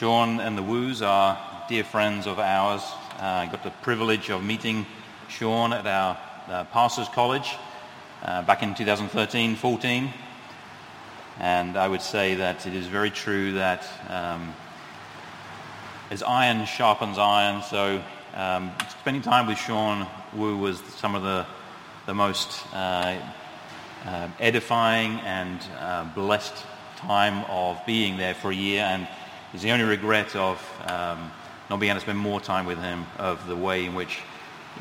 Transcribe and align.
Sean 0.00 0.40
and 0.40 0.56
the 0.56 0.62
Woos 0.62 1.02
are 1.02 1.38
dear 1.68 1.84
friends 1.84 2.26
of 2.26 2.38
ours. 2.38 2.80
I 3.18 3.44
uh, 3.44 3.50
got 3.50 3.62
the 3.62 3.70
privilege 3.82 4.30
of 4.30 4.42
meeting 4.42 4.86
Sean 5.28 5.74
at 5.74 5.86
our 5.86 6.16
uh, 6.48 6.64
Pastors 6.72 7.06
College 7.08 7.54
uh, 8.22 8.40
back 8.40 8.62
in 8.62 8.74
2013-14. 8.74 10.10
And 11.38 11.76
I 11.76 11.86
would 11.86 12.00
say 12.00 12.36
that 12.36 12.66
it 12.66 12.74
is 12.74 12.86
very 12.86 13.10
true 13.10 13.52
that 13.52 13.86
um, 14.08 14.54
as 16.08 16.22
iron 16.22 16.64
sharpens 16.64 17.18
iron, 17.18 17.62
so 17.62 18.02
um, 18.32 18.72
spending 19.02 19.20
time 19.22 19.46
with 19.46 19.58
Sean 19.58 20.06
Woo 20.32 20.56
was 20.56 20.80
some 20.96 21.14
of 21.14 21.22
the, 21.22 21.44
the 22.06 22.14
most 22.14 22.64
uh, 22.72 23.20
uh, 24.06 24.28
edifying 24.38 25.20
and 25.26 25.60
uh, 25.78 26.04
blessed 26.14 26.54
time 26.96 27.44
of 27.50 27.78
being 27.84 28.16
there 28.16 28.32
for 28.32 28.50
a 28.50 28.54
year. 28.54 28.84
And 28.84 29.06
it's 29.52 29.62
the 29.62 29.72
only 29.72 29.84
regret 29.84 30.36
of 30.36 30.58
um, 30.86 31.30
not 31.68 31.80
being 31.80 31.90
able 31.90 32.00
to 32.00 32.04
spend 32.04 32.18
more 32.18 32.40
time 32.40 32.66
with 32.66 32.78
him, 32.78 33.06
of 33.18 33.46
the 33.46 33.56
way 33.56 33.84
in 33.84 33.94
which 33.94 34.20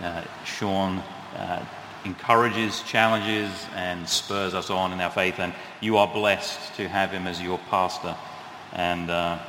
uh, 0.02 0.24
Sean 0.46 1.00
uh, 1.36 1.66
encourages, 2.06 2.82
challenges, 2.84 3.52
and 3.76 4.08
spurs 4.08 4.54
us 4.54 4.70
on 4.70 4.94
in 4.94 5.00
our 5.00 5.10
faith. 5.10 5.40
And 5.40 5.54
you 5.82 5.98
are 5.98 6.08
blessed 6.08 6.76
to 6.76 6.88
have 6.88 7.12
him 7.12 7.28
as 7.28 7.42
your 7.42 7.58
pastor. 7.70 8.16
And 8.74 9.10
uh, 9.10 9.40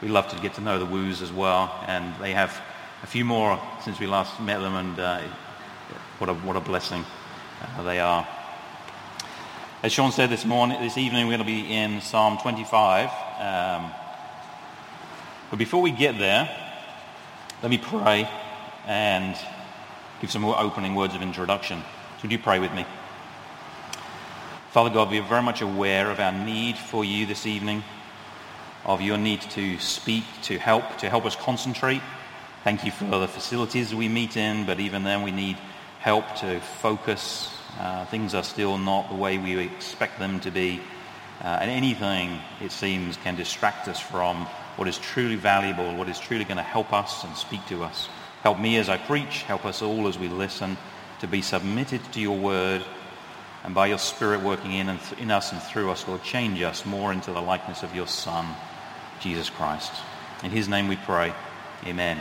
we 0.00 0.08
love 0.08 0.28
to 0.28 0.40
get 0.40 0.54
to 0.54 0.60
know 0.60 0.78
the 0.78 0.86
Woos 0.86 1.22
as 1.22 1.32
well. 1.32 1.72
And 1.86 2.14
they 2.20 2.32
have 2.32 2.60
a 3.02 3.06
few 3.06 3.24
more 3.24 3.60
since 3.84 3.98
we 3.98 4.06
last 4.06 4.40
met 4.40 4.60
them, 4.60 4.74
and 4.74 4.98
uh, 4.98 5.20
what, 6.18 6.30
a, 6.30 6.34
what 6.34 6.56
a 6.56 6.60
blessing 6.60 7.04
uh, 7.62 7.82
they 7.82 8.00
are. 8.00 8.26
As 9.82 9.92
Sean 9.92 10.10
said 10.10 10.30
this 10.30 10.44
morning, 10.44 10.80
this 10.80 10.98
evening, 10.98 11.26
we're 11.26 11.36
going 11.36 11.46
to 11.46 11.64
be 11.64 11.72
in 11.72 12.00
Psalm 12.00 12.38
25. 12.38 13.10
Um, 13.38 13.92
but 15.50 15.58
before 15.58 15.82
we 15.82 15.90
get 15.90 16.18
there, 16.18 16.48
let 17.62 17.70
me 17.70 17.78
pray 17.78 18.28
and 18.86 19.36
give 20.20 20.30
some 20.30 20.42
more 20.42 20.58
opening 20.58 20.94
words 20.94 21.14
of 21.14 21.22
introduction. 21.22 21.80
So 21.80 22.22
would 22.22 22.32
you 22.32 22.38
pray 22.38 22.58
with 22.58 22.72
me? 22.72 22.84
Father 24.70 24.90
God, 24.90 25.10
we 25.10 25.18
are 25.18 25.26
very 25.26 25.42
much 25.42 25.62
aware 25.62 26.10
of 26.10 26.20
our 26.20 26.32
need 26.32 26.76
for 26.76 27.04
you 27.04 27.26
this 27.26 27.46
evening, 27.46 27.82
of 28.84 29.00
your 29.00 29.16
need 29.16 29.40
to 29.42 29.78
speak, 29.78 30.24
to 30.42 30.58
help, 30.58 30.98
to 30.98 31.08
help 31.08 31.24
us 31.24 31.34
concentrate. 31.36 32.02
Thank 32.64 32.84
you 32.84 32.90
for 32.90 33.06
the 33.06 33.28
facilities 33.28 33.94
we 33.94 34.08
meet 34.08 34.36
in, 34.36 34.66
but 34.66 34.78
even 34.78 35.04
then 35.04 35.22
we 35.22 35.30
need 35.30 35.56
help 36.00 36.36
to 36.36 36.60
focus. 36.60 37.50
Uh, 37.80 38.04
things 38.06 38.34
are 38.34 38.44
still 38.44 38.78
not 38.78 39.08
the 39.08 39.14
way 39.14 39.38
we 39.38 39.58
expect 39.58 40.18
them 40.18 40.38
to 40.40 40.50
be. 40.50 40.80
Uh, 41.42 41.58
and 41.60 41.70
anything, 41.70 42.40
it 42.60 42.72
seems, 42.72 43.16
can 43.18 43.36
distract 43.36 43.86
us 43.88 44.00
from 44.00 44.46
what 44.76 44.88
is 44.88 44.98
truly 44.98 45.36
valuable, 45.36 45.94
what 45.96 46.08
is 46.08 46.18
truly 46.18 46.44
going 46.44 46.56
to 46.56 46.62
help 46.62 46.92
us 46.92 47.24
and 47.24 47.36
speak 47.36 47.64
to 47.66 47.84
us. 47.84 48.08
Help 48.42 48.58
me 48.58 48.76
as 48.76 48.88
I 48.88 48.96
preach. 48.96 49.42
Help 49.42 49.64
us 49.64 49.82
all 49.82 50.08
as 50.08 50.18
we 50.18 50.28
listen 50.28 50.76
to 51.20 51.26
be 51.26 51.42
submitted 51.42 52.00
to 52.12 52.20
your 52.20 52.36
word 52.36 52.84
and 53.64 53.74
by 53.74 53.88
your 53.88 53.98
spirit 53.98 54.40
working 54.40 54.72
in, 54.72 54.88
and 54.88 55.00
th- 55.00 55.20
in 55.20 55.30
us 55.30 55.52
and 55.52 55.60
through 55.60 55.90
us, 55.90 56.06
Lord, 56.06 56.22
change 56.22 56.62
us 56.62 56.86
more 56.86 57.12
into 57.12 57.32
the 57.32 57.40
likeness 57.40 57.82
of 57.82 57.94
your 57.94 58.06
Son, 58.06 58.46
Jesus 59.20 59.50
Christ. 59.50 59.92
In 60.44 60.50
his 60.50 60.68
name 60.68 60.88
we 60.88 60.96
pray. 60.96 61.34
Amen. 61.84 62.20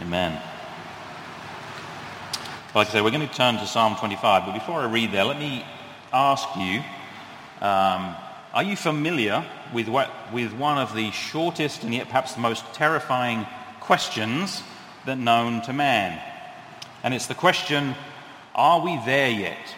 Amen. 0.00 0.40
Like 2.74 2.88
I 2.88 2.92
say, 2.92 3.00
we're 3.00 3.10
going 3.10 3.26
to 3.26 3.34
turn 3.34 3.56
to 3.56 3.66
Psalm 3.66 3.96
25, 3.96 4.46
but 4.46 4.52
before 4.52 4.80
I 4.80 4.90
read 4.90 5.12
there, 5.12 5.24
let 5.24 5.38
me 5.38 5.64
ask 6.12 6.48
you, 6.56 6.82
um, 7.60 8.14
are 8.52 8.62
you 8.62 8.76
familiar 8.76 9.44
with, 9.72 9.88
what, 9.88 10.10
with 10.32 10.52
one 10.52 10.78
of 10.78 10.94
the 10.94 11.10
shortest 11.10 11.84
and 11.84 11.94
yet 11.94 12.06
perhaps 12.06 12.34
the 12.34 12.40
most 12.40 12.64
terrifying 12.74 13.46
questions 13.80 14.62
that 15.04 15.18
known 15.18 15.62
to 15.62 15.72
man? 15.72 16.20
And 17.02 17.14
it's 17.14 17.26
the 17.26 17.34
question, 17.34 17.94
are 18.54 18.80
we 18.80 18.98
there 19.04 19.30
yet? 19.30 19.74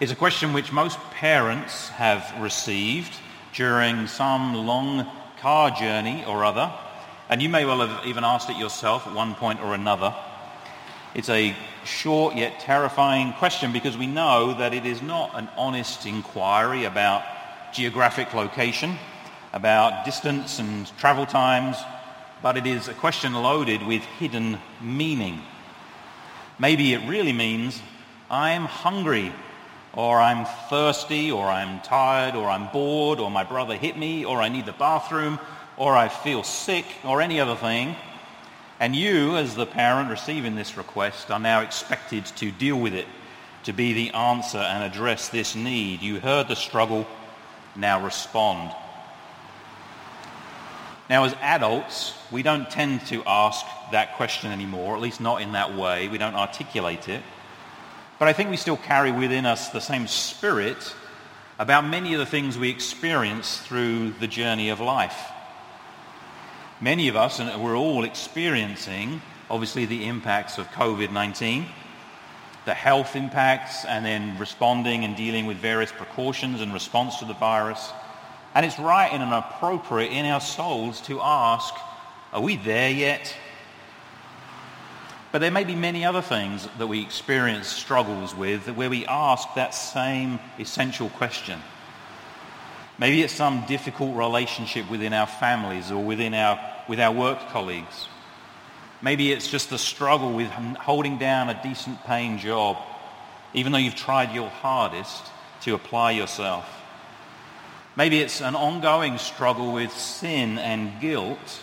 It's 0.00 0.12
a 0.12 0.16
question 0.16 0.52
which 0.52 0.72
most 0.72 0.98
parents 1.12 1.88
have 1.90 2.40
received 2.40 3.12
during 3.54 4.06
some 4.06 4.54
long 4.54 5.06
car 5.40 5.70
journey 5.70 6.24
or 6.26 6.44
other 6.44 6.72
and 7.28 7.42
you 7.42 7.48
may 7.48 7.64
well 7.64 7.86
have 7.86 8.06
even 8.06 8.24
asked 8.24 8.48
it 8.48 8.56
yourself 8.56 9.06
at 9.06 9.14
one 9.14 9.34
point 9.34 9.60
or 9.60 9.74
another. 9.74 10.14
It's 11.14 11.28
a 11.28 11.54
short 11.84 12.36
yet 12.36 12.60
terrifying 12.60 13.32
question 13.34 13.72
because 13.72 13.96
we 13.96 14.06
know 14.06 14.54
that 14.54 14.74
it 14.74 14.86
is 14.86 15.02
not 15.02 15.30
an 15.34 15.48
honest 15.56 16.06
inquiry 16.06 16.84
about 16.84 17.22
geographic 17.72 18.34
location, 18.34 18.96
about 19.52 20.04
distance 20.04 20.58
and 20.58 20.86
travel 20.98 21.26
times, 21.26 21.76
but 22.42 22.56
it 22.56 22.66
is 22.66 22.88
a 22.88 22.94
question 22.94 23.34
loaded 23.34 23.86
with 23.86 24.02
hidden 24.18 24.58
meaning. 24.80 25.40
Maybe 26.58 26.92
it 26.92 27.08
really 27.08 27.32
means 27.32 27.80
I'm 28.30 28.64
hungry, 28.64 29.32
or 29.92 30.20
I'm 30.20 30.46
thirsty, 30.68 31.30
or 31.30 31.46
I'm 31.46 31.80
tired, 31.80 32.34
or 32.34 32.48
I'm 32.48 32.68
bored, 32.72 33.20
or 33.20 33.30
my 33.30 33.44
brother 33.44 33.74
hit 33.74 33.96
me, 33.96 34.24
or 34.24 34.42
I 34.42 34.48
need 34.48 34.66
the 34.66 34.72
bathroom, 34.72 35.38
or 35.76 35.96
I 35.96 36.08
feel 36.08 36.42
sick 36.42 36.84
or 37.04 37.22
any 37.22 37.40
other 37.40 37.54
thing. 37.54 37.96
And 38.80 38.94
you, 38.94 39.36
as 39.36 39.54
the 39.54 39.66
parent 39.66 40.10
receiving 40.10 40.54
this 40.54 40.76
request, 40.76 41.30
are 41.30 41.40
now 41.40 41.60
expected 41.60 42.26
to 42.26 42.52
deal 42.52 42.78
with 42.78 42.94
it, 42.94 43.06
to 43.64 43.72
be 43.72 43.92
the 43.92 44.10
answer 44.10 44.58
and 44.58 44.84
address 44.84 45.28
this 45.28 45.56
need. 45.56 46.00
You 46.00 46.20
heard 46.20 46.46
the 46.46 46.54
struggle, 46.54 47.06
now 47.74 48.04
respond. 48.04 48.72
Now, 51.10 51.24
as 51.24 51.34
adults, 51.40 52.14
we 52.30 52.42
don't 52.42 52.70
tend 52.70 53.06
to 53.06 53.24
ask 53.26 53.64
that 53.92 54.16
question 54.16 54.52
anymore, 54.52 54.94
at 54.94 55.00
least 55.00 55.20
not 55.20 55.42
in 55.42 55.52
that 55.52 55.74
way. 55.74 56.08
We 56.08 56.18
don't 56.18 56.34
articulate 56.34 57.08
it. 57.08 57.22
But 58.18 58.28
I 58.28 58.32
think 58.32 58.50
we 58.50 58.56
still 58.56 58.76
carry 58.76 59.10
within 59.10 59.46
us 59.46 59.70
the 59.70 59.80
same 59.80 60.06
spirit 60.06 60.94
about 61.58 61.86
many 61.86 62.12
of 62.12 62.20
the 62.20 62.26
things 62.26 62.58
we 62.58 62.68
experience 62.68 63.58
through 63.58 64.10
the 64.20 64.26
journey 64.28 64.68
of 64.68 64.80
life. 64.80 65.18
Many 66.80 67.08
of 67.08 67.16
us, 67.16 67.40
and 67.40 67.62
we're 67.62 67.76
all 67.76 68.04
experiencing, 68.04 69.20
obviously, 69.50 69.84
the 69.84 70.06
impacts 70.06 70.58
of 70.58 70.68
COVID-19, 70.68 71.66
the 72.66 72.74
health 72.74 73.16
impacts, 73.16 73.84
and 73.84 74.04
then 74.04 74.38
responding 74.38 75.04
and 75.04 75.16
dealing 75.16 75.46
with 75.46 75.56
various 75.56 75.90
precautions 75.90 76.60
in 76.60 76.72
response 76.72 77.18
to 77.18 77.24
the 77.24 77.34
virus. 77.34 77.90
And 78.54 78.64
it's 78.64 78.78
right 78.78 79.12
and 79.12 79.22
appropriate 79.34 80.12
in 80.12 80.24
our 80.26 80.40
souls 80.40 81.00
to 81.02 81.20
ask, 81.20 81.74
are 82.32 82.40
we 82.40 82.56
there 82.56 82.90
yet? 82.90 83.34
But 85.32 85.40
there 85.40 85.50
may 85.50 85.64
be 85.64 85.74
many 85.74 86.04
other 86.04 86.22
things 86.22 86.68
that 86.78 86.86
we 86.86 87.02
experience 87.02 87.66
struggles 87.66 88.36
with 88.36 88.68
where 88.68 88.88
we 88.88 89.04
ask 89.06 89.52
that 89.54 89.74
same 89.74 90.38
essential 90.60 91.08
question. 91.10 91.60
Maybe 92.98 93.22
it's 93.22 93.32
some 93.32 93.64
difficult 93.66 94.16
relationship 94.16 94.90
within 94.90 95.12
our 95.12 95.26
families 95.26 95.92
or 95.92 96.02
within 96.02 96.34
our, 96.34 96.58
with 96.88 96.98
our 96.98 97.12
work 97.12 97.38
colleagues. 97.50 98.08
Maybe 99.00 99.30
it's 99.30 99.46
just 99.46 99.70
the 99.70 99.78
struggle 99.78 100.32
with 100.32 100.48
holding 100.50 101.18
down 101.18 101.48
a 101.48 101.62
decent 101.62 102.04
paying 102.04 102.38
job, 102.38 102.76
even 103.54 103.70
though 103.70 103.78
you've 103.78 103.94
tried 103.94 104.34
your 104.34 104.50
hardest 104.50 105.22
to 105.62 105.74
apply 105.74 106.12
yourself. 106.12 106.68
Maybe 107.94 108.20
it's 108.20 108.40
an 108.40 108.56
ongoing 108.56 109.18
struggle 109.18 109.72
with 109.72 109.92
sin 109.92 110.58
and 110.58 111.00
guilt 111.00 111.62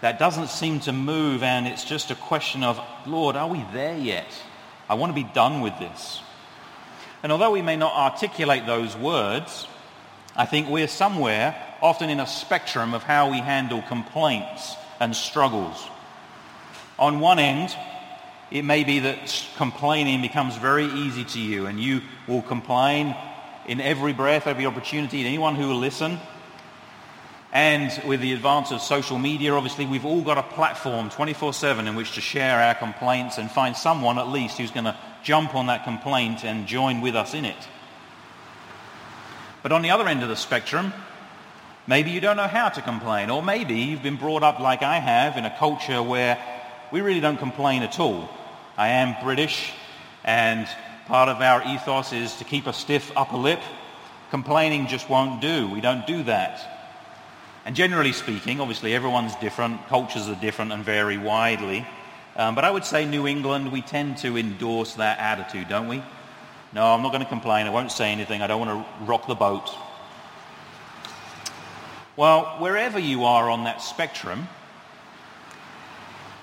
that 0.00 0.18
doesn't 0.18 0.48
seem 0.48 0.80
to 0.80 0.92
move 0.92 1.42
and 1.42 1.66
it's 1.66 1.84
just 1.84 2.10
a 2.10 2.14
question 2.14 2.62
of, 2.62 2.80
Lord, 3.06 3.36
are 3.36 3.48
we 3.48 3.64
there 3.72 3.96
yet? 3.96 4.26
I 4.88 4.94
want 4.94 5.10
to 5.10 5.14
be 5.14 5.28
done 5.32 5.60
with 5.60 5.78
this. 5.78 6.20
And 7.22 7.30
although 7.30 7.50
we 7.50 7.62
may 7.62 7.76
not 7.76 7.94
articulate 7.94 8.66
those 8.66 8.96
words, 8.96 9.66
I 10.34 10.46
think 10.46 10.68
we're 10.68 10.88
somewhere, 10.88 11.54
often 11.82 12.08
in 12.08 12.18
a 12.18 12.26
spectrum 12.26 12.94
of 12.94 13.02
how 13.02 13.30
we 13.30 13.38
handle 13.38 13.82
complaints 13.82 14.76
and 14.98 15.14
struggles. 15.14 15.88
On 16.98 17.20
one 17.20 17.38
end, 17.38 17.76
it 18.50 18.64
may 18.64 18.84
be 18.84 19.00
that 19.00 19.48
complaining 19.56 20.22
becomes 20.22 20.56
very 20.56 20.86
easy 20.86 21.24
to 21.24 21.40
you 21.40 21.66
and 21.66 21.80
you 21.80 22.02
will 22.26 22.42
complain 22.42 23.14
in 23.66 23.80
every 23.80 24.12
breath, 24.12 24.46
every 24.46 24.66
opportunity, 24.66 25.22
to 25.22 25.28
anyone 25.28 25.54
who 25.54 25.68
will 25.68 25.78
listen. 25.78 26.18
And 27.52 27.92
with 28.06 28.22
the 28.22 28.32
advance 28.32 28.70
of 28.70 28.80
social 28.80 29.18
media, 29.18 29.52
obviously, 29.52 29.84
we've 29.84 30.06
all 30.06 30.22
got 30.22 30.38
a 30.38 30.42
platform 30.42 31.10
24-7 31.10 31.86
in 31.86 31.94
which 31.94 32.14
to 32.14 32.22
share 32.22 32.58
our 32.58 32.74
complaints 32.74 33.36
and 33.36 33.50
find 33.50 33.76
someone 33.76 34.18
at 34.18 34.28
least 34.28 34.56
who's 34.56 34.70
going 34.70 34.84
to 34.84 34.96
jump 35.22 35.54
on 35.54 35.66
that 35.66 35.84
complaint 35.84 36.44
and 36.44 36.66
join 36.66 37.02
with 37.02 37.14
us 37.14 37.34
in 37.34 37.44
it. 37.44 37.68
But 39.62 39.72
on 39.72 39.82
the 39.82 39.90
other 39.90 40.08
end 40.08 40.22
of 40.22 40.28
the 40.28 40.36
spectrum, 40.36 40.92
maybe 41.86 42.10
you 42.10 42.20
don't 42.20 42.36
know 42.36 42.48
how 42.48 42.68
to 42.68 42.82
complain, 42.82 43.30
or 43.30 43.42
maybe 43.42 43.74
you've 43.74 44.02
been 44.02 44.16
brought 44.16 44.42
up 44.42 44.58
like 44.58 44.82
I 44.82 44.98
have 44.98 45.36
in 45.36 45.44
a 45.44 45.56
culture 45.56 46.02
where 46.02 46.38
we 46.90 47.00
really 47.00 47.20
don't 47.20 47.38
complain 47.38 47.82
at 47.82 48.00
all. 48.00 48.28
I 48.76 48.88
am 48.88 49.22
British, 49.22 49.72
and 50.24 50.66
part 51.06 51.28
of 51.28 51.40
our 51.40 51.62
ethos 51.66 52.12
is 52.12 52.34
to 52.36 52.44
keep 52.44 52.66
a 52.66 52.72
stiff 52.72 53.12
upper 53.16 53.36
lip. 53.36 53.60
Complaining 54.30 54.88
just 54.88 55.08
won't 55.08 55.40
do. 55.40 55.68
We 55.68 55.80
don't 55.80 56.06
do 56.06 56.22
that. 56.24 56.72
And 57.64 57.76
generally 57.76 58.12
speaking, 58.12 58.60
obviously 58.60 58.94
everyone's 58.94 59.36
different, 59.36 59.86
cultures 59.86 60.28
are 60.28 60.34
different 60.34 60.72
and 60.72 60.84
vary 60.84 61.18
widely. 61.18 61.86
Um, 62.34 62.54
but 62.54 62.64
I 62.64 62.70
would 62.70 62.84
say 62.84 63.04
New 63.04 63.26
England, 63.26 63.70
we 63.70 63.82
tend 63.82 64.16
to 64.18 64.36
endorse 64.36 64.94
that 64.94 65.18
attitude, 65.18 65.68
don't 65.68 65.86
we? 65.86 66.02
No, 66.74 66.86
I'm 66.86 67.02
not 67.02 67.12
going 67.12 67.22
to 67.22 67.28
complain. 67.28 67.66
I 67.66 67.70
won't 67.70 67.92
say 67.92 68.10
anything. 68.12 68.40
I 68.40 68.46
don't 68.46 68.66
want 68.66 68.86
to 68.86 69.04
rock 69.04 69.26
the 69.26 69.34
boat. 69.34 69.68
Well, 72.16 72.56
wherever 72.58 72.98
you 72.98 73.24
are 73.24 73.50
on 73.50 73.64
that 73.64 73.82
spectrum, 73.82 74.48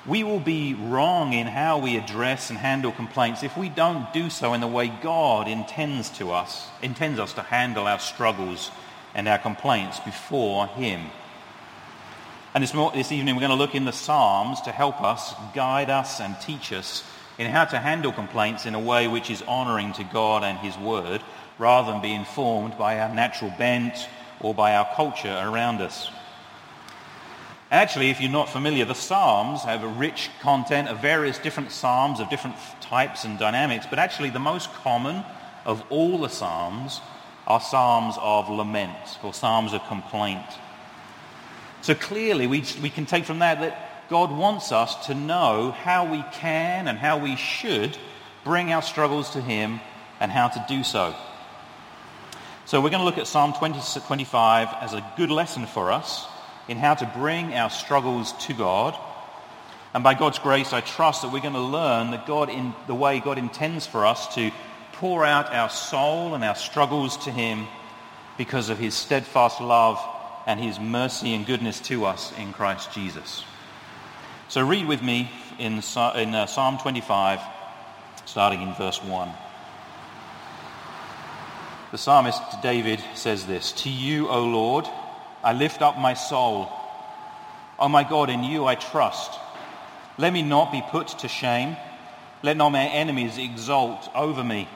we 0.05 0.23
will 0.23 0.39
be 0.39 0.73
wrong 0.73 1.33
in 1.33 1.47
how 1.47 1.77
we 1.79 1.97
address 1.97 2.49
and 2.49 2.57
handle 2.57 2.91
complaints 2.91 3.43
if 3.43 3.55
we 3.57 3.69
don't 3.69 4.11
do 4.13 4.29
so 4.29 4.53
in 4.53 4.61
the 4.61 4.67
way 4.67 4.87
God 4.87 5.47
intends 5.47 6.09
to 6.17 6.31
us, 6.31 6.67
intends 6.81 7.19
us 7.19 7.33
to 7.33 7.41
handle 7.41 7.85
our 7.85 7.99
struggles 7.99 8.71
and 9.13 9.27
our 9.27 9.37
complaints 9.37 9.99
before 9.99 10.67
him. 10.67 11.01
And 12.53 12.63
this, 12.63 12.71
this 12.71 13.11
evening 13.11 13.35
we're 13.35 13.41
going 13.41 13.51
to 13.51 13.55
look 13.55 13.75
in 13.75 13.85
the 13.85 13.91
Psalms 13.91 14.61
to 14.61 14.71
help 14.71 15.01
us, 15.01 15.33
guide 15.53 15.89
us 15.89 16.19
and 16.19 16.39
teach 16.41 16.73
us 16.73 17.03
in 17.39 17.49
how 17.49 17.63
to 17.63 17.79
handle 17.79 18.11
complaints 18.11 18.65
in 18.65 18.75
a 18.75 18.79
way 18.79 19.07
which 19.07 19.31
is 19.31 19.41
honoring 19.43 19.93
to 19.93 20.03
God 20.03 20.43
and 20.43 20.59
his 20.59 20.77
word 20.77 21.23
rather 21.57 21.91
than 21.91 22.01
be 22.01 22.13
informed 22.13 22.77
by 22.77 22.99
our 22.99 23.13
natural 23.13 23.51
bent 23.57 23.95
or 24.41 24.53
by 24.53 24.75
our 24.75 24.87
culture 24.93 25.41
around 25.43 25.81
us. 25.81 26.11
Actually, 27.71 28.09
if 28.09 28.19
you're 28.19 28.29
not 28.29 28.49
familiar, 28.49 28.83
the 28.83 28.93
Psalms 28.93 29.63
have 29.63 29.83
a 29.83 29.87
rich 29.87 30.29
content 30.41 30.89
of 30.89 31.01
various 31.01 31.37
different 31.39 31.71
Psalms 31.71 32.19
of 32.19 32.29
different 32.29 32.57
types 32.81 33.23
and 33.23 33.39
dynamics, 33.39 33.85
but 33.89 33.99
actually 33.99 34.29
the 34.29 34.39
most 34.39 34.71
common 34.73 35.23
of 35.65 35.81
all 35.89 36.17
the 36.17 36.29
Psalms 36.29 36.99
are 37.47 37.61
psalms 37.61 38.15
of 38.21 38.49
lament 38.49 39.17
or 39.23 39.33
psalms 39.33 39.73
of 39.73 39.83
complaint. 39.85 40.45
So 41.81 41.95
clearly 41.95 42.47
we, 42.47 42.63
we 42.81 42.89
can 42.89 43.05
take 43.05 43.25
from 43.25 43.39
that 43.39 43.59
that 43.61 43.88
God 44.09 44.31
wants 44.31 44.71
us 44.71 45.07
to 45.07 45.13
know 45.13 45.71
how 45.71 46.11
we 46.11 46.23
can 46.33 46.87
and 46.87 46.97
how 46.97 47.19
we 47.19 47.35
should 47.35 47.97
bring 48.43 48.73
our 48.73 48.81
struggles 48.81 49.31
to 49.31 49.41
him 49.41 49.79
and 50.19 50.31
how 50.31 50.47
to 50.47 50.65
do 50.67 50.83
so. 50.83 51.15
So 52.65 52.81
we're 52.81 52.89
going 52.89 53.01
to 53.01 53.05
look 53.05 53.17
at 53.17 53.27
Psalm 53.27 53.53
20, 53.53 53.79
25 54.05 54.67
as 54.81 54.93
a 54.93 55.13
good 55.15 55.29
lesson 55.29 55.65
for 55.65 55.91
us 55.91 56.27
in 56.67 56.77
how 56.77 56.93
to 56.95 57.11
bring 57.15 57.53
our 57.53 57.69
struggles 57.69 58.33
to 58.45 58.53
God. 58.53 58.95
And 59.93 60.03
by 60.03 60.13
God's 60.13 60.39
grace, 60.39 60.73
I 60.73 60.81
trust 60.81 61.21
that 61.21 61.31
we're 61.31 61.41
going 61.41 61.53
to 61.53 61.59
learn 61.59 62.11
that 62.11 62.27
God, 62.27 62.49
in 62.49 62.73
the 62.87 62.95
way 62.95 63.19
God 63.19 63.37
intends 63.37 63.87
for 63.87 64.05
us 64.05 64.35
to 64.35 64.51
pour 64.93 65.25
out 65.25 65.53
our 65.53 65.69
soul 65.69 66.35
and 66.35 66.43
our 66.43 66.55
struggles 66.55 67.17
to 67.25 67.31
him 67.31 67.67
because 68.37 68.69
of 68.69 68.77
his 68.77 68.93
steadfast 68.93 69.61
love 69.61 69.99
and 70.45 70.59
his 70.59 70.79
mercy 70.79 71.33
and 71.33 71.45
goodness 71.45 71.79
to 71.81 72.05
us 72.05 72.31
in 72.37 72.53
Christ 72.53 72.91
Jesus. 72.91 73.43
So 74.49 74.65
read 74.65 74.87
with 74.87 75.03
me 75.03 75.29
in, 75.59 75.73
in 75.73 76.33
uh, 76.33 76.47
Psalm 76.47 76.79
25, 76.79 77.39
starting 78.25 78.63
in 78.63 78.73
verse 78.73 78.99
1. 79.03 79.29
The 81.91 81.99
psalmist 81.99 82.41
David 82.63 82.99
says 83.13 83.45
this, 83.45 83.71
To 83.83 83.91
you, 83.91 84.27
O 84.27 84.43
Lord, 84.45 84.87
I 85.43 85.53
lift 85.53 85.83
up 85.83 85.99
my 85.99 86.15
soul. 86.15 86.67
O 87.77 87.87
my 87.89 88.03
God, 88.03 88.31
in 88.31 88.43
you 88.43 88.65
I 88.65 88.73
trust. 88.73 89.39
Let 90.17 90.33
me 90.33 90.41
not 90.41 90.71
be 90.71 90.81
put 90.89 91.09
to 91.19 91.27
shame. 91.27 91.77
Let 92.41 92.57
not 92.57 92.69
my 92.69 92.85
enemies 92.85 93.37
exult 93.37 94.09
over 94.15 94.43
me. 94.43 94.67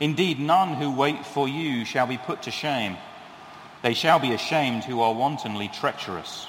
Indeed, 0.00 0.40
none 0.40 0.74
who 0.74 0.90
wait 0.90 1.24
for 1.24 1.48
you 1.48 1.84
shall 1.84 2.08
be 2.08 2.18
put 2.18 2.42
to 2.42 2.50
shame. 2.50 2.96
They 3.84 3.94
shall 3.94 4.18
be 4.18 4.32
ashamed 4.32 4.82
who 4.82 5.02
are 5.02 5.14
wantonly 5.14 5.68
treacherous. 5.68 6.48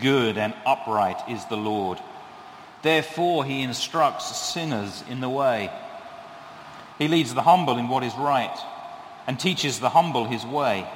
Good 0.00 0.38
and 0.38 0.54
upright 0.64 1.28
is 1.28 1.44
the 1.46 1.56
Lord. 1.56 1.98
Therefore 2.82 3.44
he 3.44 3.62
instructs 3.62 4.36
sinners 4.36 5.04
in 5.08 5.20
the 5.20 5.28
way. 5.28 5.70
He 6.98 7.08
leads 7.08 7.34
the 7.34 7.42
humble 7.42 7.78
in 7.78 7.88
what 7.88 8.02
is 8.02 8.14
right 8.14 8.56
and 9.26 9.38
teaches 9.38 9.80
the 9.80 9.90
humble 9.90 10.24
his 10.24 10.44
way. 10.44 10.86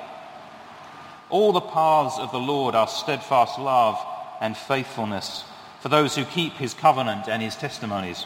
All 1.31 1.53
the 1.53 1.61
paths 1.61 2.19
of 2.19 2.33
the 2.33 2.39
Lord 2.39 2.75
are 2.75 2.89
steadfast 2.89 3.59
love 3.59 3.99
and 4.41 4.57
faithfulness 4.57 5.45
for 5.81 5.89
those 5.89 6.15
who 6.17 6.25
keep 6.25 6.55
his 6.55 6.75
covenant 6.75 7.29
and 7.29 7.43
his 7.43 7.57
testimonies. 7.57 8.25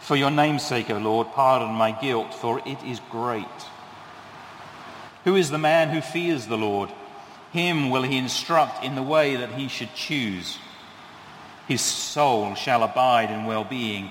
For 0.00 0.16
your 0.16 0.30
name's 0.30 0.66
sake, 0.66 0.90
O 0.90 0.98
Lord, 0.98 1.28
pardon 1.32 1.74
my 1.74 1.92
guilt, 1.92 2.34
for 2.34 2.60
it 2.66 2.82
is 2.82 3.00
great. 3.10 3.46
Who 5.24 5.36
is 5.36 5.50
the 5.50 5.58
man 5.58 5.90
who 5.90 6.00
fears 6.00 6.46
the 6.46 6.56
Lord? 6.56 6.90
Him 7.52 7.90
will 7.90 8.02
he 8.02 8.16
instruct 8.16 8.84
in 8.84 8.94
the 8.94 9.02
way 9.02 9.36
that 9.36 9.52
he 9.52 9.68
should 9.68 9.94
choose. 9.94 10.58
His 11.66 11.80
soul 11.80 12.54
shall 12.54 12.82
abide 12.82 13.30
in 13.30 13.44
well-being, 13.44 14.10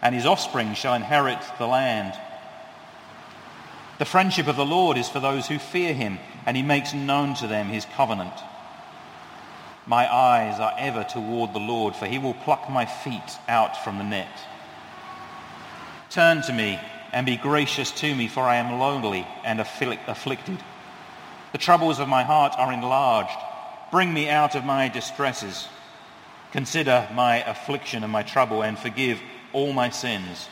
and 0.00 0.14
his 0.14 0.26
offspring 0.26 0.74
shall 0.74 0.94
inherit 0.94 1.38
the 1.58 1.66
land. 1.66 2.14
The 3.98 4.04
friendship 4.04 4.48
of 4.48 4.56
the 4.56 4.66
Lord 4.66 4.96
is 4.96 5.08
for 5.08 5.20
those 5.20 5.46
who 5.46 5.58
fear 5.58 5.94
him, 5.94 6.18
and 6.44 6.56
he 6.56 6.62
makes 6.62 6.92
known 6.92 7.34
to 7.34 7.46
them 7.46 7.68
his 7.68 7.86
covenant. 7.94 8.34
My 9.86 10.12
eyes 10.12 10.58
are 10.58 10.74
ever 10.78 11.04
toward 11.04 11.52
the 11.52 11.60
Lord, 11.60 11.94
for 11.94 12.06
he 12.06 12.18
will 12.18 12.34
pluck 12.34 12.68
my 12.68 12.84
feet 12.84 13.38
out 13.48 13.76
from 13.84 13.98
the 13.98 14.04
net. 14.04 14.28
Turn 16.10 16.42
to 16.42 16.52
me 16.52 16.80
and 17.12 17.26
be 17.26 17.36
gracious 17.36 17.90
to 17.92 18.14
me, 18.14 18.26
for 18.26 18.42
I 18.42 18.56
am 18.56 18.78
lonely 18.78 19.26
and 19.44 19.60
afflicted. 19.60 20.58
The 21.52 21.58
troubles 21.58 21.98
of 21.98 22.08
my 22.08 22.22
heart 22.22 22.54
are 22.56 22.72
enlarged. 22.72 23.38
Bring 23.90 24.12
me 24.12 24.28
out 24.28 24.54
of 24.54 24.64
my 24.64 24.88
distresses. 24.88 25.68
Consider 26.52 27.08
my 27.14 27.42
affliction 27.44 28.02
and 28.02 28.12
my 28.12 28.22
trouble 28.22 28.62
and 28.62 28.78
forgive 28.78 29.20
all 29.52 29.72
my 29.72 29.90
sins. 29.90 30.48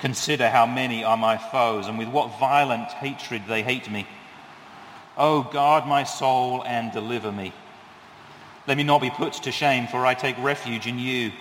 Consider 0.00 0.48
how 0.48 0.66
many 0.66 1.02
are 1.02 1.16
my 1.16 1.38
foes 1.38 1.86
and 1.86 1.98
with 1.98 2.08
what 2.08 2.38
violent 2.38 2.92
hatred 2.92 3.42
they 3.48 3.62
hate 3.62 3.90
me. 3.90 4.06
Oh, 5.16 5.42
guard 5.42 5.86
my 5.86 6.04
soul 6.04 6.62
and 6.64 6.92
deliver 6.92 7.32
me. 7.32 7.52
Let 8.66 8.76
me 8.76 8.84
not 8.84 9.00
be 9.00 9.10
put 9.10 9.32
to 9.32 9.50
shame, 9.50 9.86
for 9.86 10.04
I 10.06 10.14
take 10.14 10.38
refuge 10.38 10.86
in 10.86 10.98
you. 10.98 11.32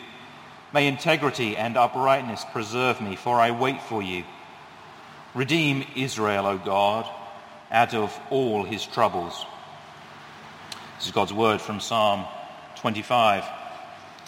May 0.74 0.88
integrity 0.88 1.56
and 1.56 1.78
uprightness 1.78 2.46
preserve 2.52 3.02
me, 3.02 3.16
for 3.16 3.40
I 3.40 3.52
wait 3.52 3.82
for 3.82 4.02
you. 4.02 4.24
Redeem 5.36 5.86
Israel, 5.96 6.48
O 6.48 6.58
God, 6.58 7.06
out 7.72 7.94
of 7.94 8.18
all 8.30 8.64
his 8.64 8.86
troubles. 8.86 9.46
This 10.98 11.08
is 11.08 11.12
God's 11.12 11.34
word 11.34 11.62
from 11.62 11.80
Psalm 11.80 12.26
25. 12.78 13.44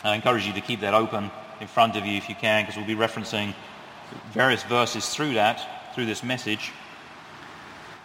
I 0.03 0.15
encourage 0.15 0.45
you 0.45 0.53
to 0.53 0.61
keep 0.61 0.81
that 0.81 0.93
open 0.93 1.31
in 1.59 1.67
front 1.67 1.95
of 1.95 2.05
you 2.05 2.17
if 2.17 2.29
you 2.29 2.35
can, 2.35 2.63
because 2.63 2.77
we'll 2.77 2.85
be 2.85 2.95
referencing 2.95 3.53
various 4.31 4.63
verses 4.63 5.09
through 5.09 5.33
that, 5.33 5.93
through 5.95 6.05
this 6.05 6.23
message. 6.23 6.71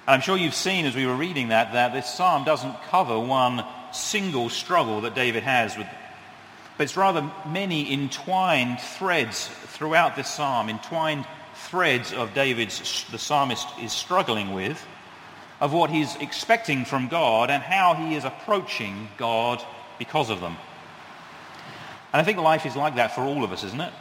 And 0.07 0.15
I'm 0.15 0.21
sure 0.21 0.37
you've 0.37 0.55
seen 0.55 0.87
as 0.87 0.95
we 0.95 1.07
were 1.07 1.17
reading 1.17 1.49
that, 1.49 1.73
that 1.73 1.93
this 1.93 2.13
psalm 2.13 2.45
doesn't 2.45 2.83
cover 2.85 3.19
one 3.19 3.65
single 3.93 4.49
struggle 4.49 5.03
that 5.03 5.15
David 5.15 5.45
has 5.45 5.77
with 5.77 5.87
but 6.77 6.85
it's 6.85 6.97
rather 6.97 7.31
many 7.47 7.93
entwined 7.93 8.81
threads 8.81 9.47
throughout 9.47 10.17
this 10.17 10.29
psalm, 10.29 10.69
entwined 10.69 11.25
threads 11.55 12.13
of 12.13 12.35
David's, 12.35 13.05
the 13.11 13.19
psalmist 13.19 13.67
is 13.81 13.93
struggling 13.93 14.53
with, 14.53 14.85
of 15.65 15.73
what 15.73 15.89
he's 15.89 16.15
expecting 16.17 16.85
from 16.85 17.09
God 17.09 17.49
and 17.49 17.63
how 17.63 17.95
he 17.95 18.15
is 18.15 18.25
approaching 18.25 19.09
God 19.17 19.65
because 19.99 20.29
of 20.29 20.41
them. 20.41 20.57
And 22.13 22.21
I 22.21 22.23
think 22.23 22.37
life 22.37 22.67
is 22.67 22.77
like 22.77 22.97
that 22.97 23.15
for 23.15 23.23
all 23.23 23.43
of 23.43 23.51
us, 23.51 23.65
isn't 23.65 23.81
it? 23.81 23.93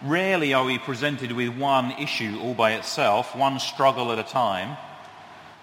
Rarely 0.00 0.54
are 0.54 0.64
we 0.64 0.78
presented 0.78 1.32
with 1.32 1.56
one 1.58 1.90
issue 1.98 2.38
all 2.40 2.54
by 2.54 2.74
itself, 2.74 3.34
one 3.34 3.58
struggle 3.58 4.12
at 4.12 4.20
a 4.20 4.22
time. 4.22 4.76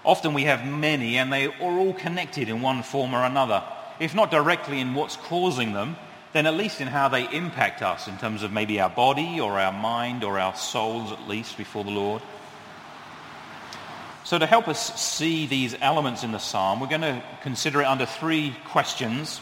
Often 0.04 0.34
we 0.34 0.44
have 0.44 0.66
many 0.66 1.18
and 1.18 1.32
they 1.32 1.46
are 1.48 1.80
all 1.80 1.94
connected 1.94 2.50
in 2.50 2.62
one 2.62 2.84
form 2.84 3.16
or 3.16 3.24
another 3.24 3.64
if 4.02 4.16
not 4.16 4.32
directly 4.32 4.80
in 4.80 4.96
what's 4.96 5.16
causing 5.16 5.74
them, 5.74 5.96
then 6.34 6.48
at 6.48 6.56
least 6.56 6.82
in 6.82 6.88
how 6.88 7.08
they 7.08 7.32
impact 7.32 7.84
us 7.84 8.08
in 8.08 8.18
terms 8.18 8.42
of 8.42 8.52
maybe 8.52 8.82
our 8.82 8.90
body 8.90 9.40
or 9.40 9.60
our 9.60 9.72
mind 9.72 10.24
or 10.24 10.40
our 10.40 10.56
souls 10.56 11.12
at 11.12 11.30
least 11.30 11.56
before 11.56 11.84
the 11.84 11.92
Lord. 11.92 12.22
So 14.32 14.40
to 14.40 14.46
help 14.46 14.70
us 14.70 14.98
see 14.98 15.46
these 15.46 15.76
elements 15.82 16.24
in 16.24 16.32
the 16.32 16.38
psalm, 16.38 16.80
we're 16.80 16.88
going 16.88 17.02
to 17.02 17.22
consider 17.42 17.82
it 17.82 17.86
under 17.86 18.06
three 18.06 18.56
questions. 18.64 19.42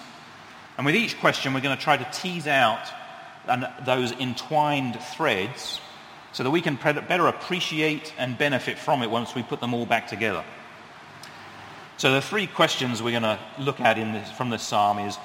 And 0.78 0.86
with 0.88 0.96
each 0.96 1.20
question, 1.20 1.54
we're 1.54 1.62
going 1.62 1.78
to 1.78 1.84
try 1.84 1.96
to 1.96 2.08
tease 2.12 2.48
out 2.48 2.82
those 3.86 4.12
entwined 4.14 5.00
threads 5.00 5.80
so 6.32 6.42
that 6.42 6.50
we 6.50 6.60
can 6.60 6.74
better 6.76 7.28
appreciate 7.28 8.16
and 8.18 8.36
benefit 8.36 8.80
from 8.80 9.04
it 9.04 9.12
once 9.12 9.36
we 9.36 9.44
put 9.44 9.60
them 9.60 9.76
all 9.76 9.86
back 9.86 10.08
together. 10.08 10.44
So 11.98 12.12
the 12.12 12.22
three 12.22 12.48
questions 12.48 13.04
we're 13.04 13.12
going 13.12 13.22
to 13.22 13.40
look 13.60 13.80
at 13.80 13.98
this, 13.98 14.32
from 14.32 14.50
this 14.50 14.64
psalm 14.64 14.98
is, 14.98 15.18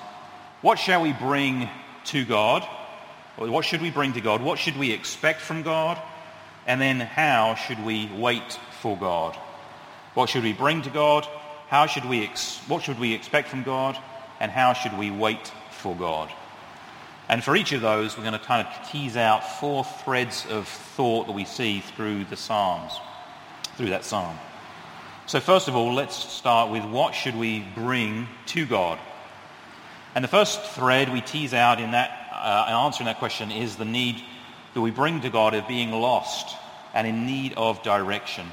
what 0.61 0.79
shall 0.79 1.01
we 1.01 1.15
bring 1.15 1.71
to 2.09 2.27
God? 2.27 2.69
What 3.37 3.65
should 3.65 3.81
we 3.81 3.91
bring 3.91 4.13
to 4.13 4.21
God? 4.21 4.43
What 4.43 4.59
should 4.59 4.77
we 4.77 4.93
expect 4.93 5.41
from 5.41 5.63
God? 5.63 5.99
And 6.67 6.83
then 6.83 7.01
how 7.01 7.55
should 7.55 7.83
we 7.83 8.11
wait 8.15 8.59
for 8.83 8.95
God? 8.99 9.39
What 10.15 10.29
should 10.29 10.45
we 10.45 10.53
bring 10.53 10.83
to 10.83 10.91
God? 10.91 11.27
How 11.69 11.87
should 11.87 12.05
we 12.05 12.25
ex- 12.25 12.61
what 12.69 12.83
should 12.83 12.99
we 12.99 13.13
expect 13.15 13.49
from 13.49 13.63
God? 13.63 13.99
And 14.41 14.51
how 14.51 14.73
should 14.73 14.97
we 14.97 15.11
wait 15.11 15.53
for 15.71 15.95
God? 15.95 16.31
And 17.29 17.43
for 17.43 17.57
each 17.57 17.73
of 17.73 17.81
those, 17.81 18.17
we're 18.17 18.25
going 18.25 18.39
to 18.39 18.45
kind 18.45 18.67
of 18.67 18.91
tease 18.91 19.17
out 19.17 19.59
four 19.59 19.85
threads 19.85 20.47
of 20.51 20.69
thought 20.69 21.27
that 21.27 21.33
we 21.33 21.45
see 21.45 21.81
through 21.81 22.25
the 22.25 22.37
Psalms, 22.37 22.93
through 23.77 23.91
that 23.91 24.05
psalm. 24.05 24.39
So 25.27 25.41
first 25.41 25.69
of 25.69 25.75
all, 25.75 25.95
let's 25.95 26.15
start 26.15 26.71
with 26.71 26.85
what 26.85 27.15
should 27.15 27.35
we 27.35 27.61
bring 27.75 28.29
to 28.47 28.67
God? 28.67 28.99
And 30.15 30.23
the 30.23 30.29
first 30.29 30.61
thread 30.63 31.11
we 31.11 31.23
tease 31.23 31.55
out 31.55 31.81
in 31.81 31.93
that, 31.93 32.29
uh, 32.31 32.85
answering 32.85 33.07
that 33.07 33.19
question 33.19 33.51
is 33.51 33.77
the 33.77 33.87
need 33.87 34.23
that 34.75 34.81
we 34.83 34.91
bring 34.91 35.23
to 35.23 35.31
God 35.31 35.55
of 35.55 35.67
being 35.67 35.93
lost 35.93 36.57
and 36.93 37.07
in 37.07 37.27
need 37.27 37.55
of 37.57 37.83
direction. 37.83 38.53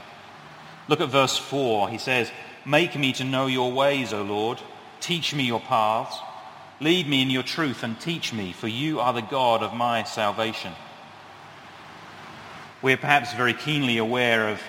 Look 0.88 1.01
at 1.01 1.09
verse 1.09 1.38
4. 1.38 1.89
He 1.89 1.97
says, 1.97 2.31
Make 2.65 2.97
me 2.97 3.13
to 3.13 3.23
know 3.23 3.47
your 3.47 3.71
ways, 3.71 4.13
O 4.13 4.23
Lord. 4.23 4.59
Teach 5.00 5.33
me 5.33 5.43
your 5.43 5.59
paths. 5.59 6.17
Lead 6.79 7.07
me 7.07 7.21
in 7.21 7.29
your 7.29 7.43
truth 7.43 7.83
and 7.83 8.00
teach 8.00 8.33
me, 8.33 8.53
for 8.53 8.67
you 8.67 9.00
are 9.00 9.13
the 9.13 9.21
God 9.21 9.61
of 9.61 9.73
my 9.73 10.03
salvation. 10.03 10.73
We're 12.81 12.97
perhaps 12.97 13.33
very 13.33 13.53
keenly 13.53 13.97
aware 13.97 14.50
of 14.50 14.61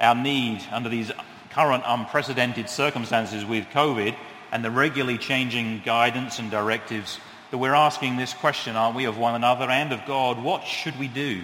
our 0.00 0.14
need 0.14 0.62
under 0.72 0.88
these 0.88 1.12
current 1.50 1.84
unprecedented 1.86 2.68
circumstances 2.68 3.44
with 3.44 3.66
COVID 3.66 4.16
and 4.50 4.64
the 4.64 4.70
regularly 4.70 5.18
changing 5.18 5.82
guidance 5.84 6.38
and 6.38 6.50
directives 6.50 7.20
that 7.50 7.58
we're 7.58 7.74
asking 7.74 8.16
this 8.16 8.32
question, 8.32 8.76
aren't 8.76 8.96
we, 8.96 9.04
of 9.04 9.18
one 9.18 9.34
another 9.34 9.68
and 9.70 9.92
of 9.92 10.04
God, 10.06 10.42
what 10.42 10.64
should 10.64 10.98
we 10.98 11.08
do? 11.08 11.42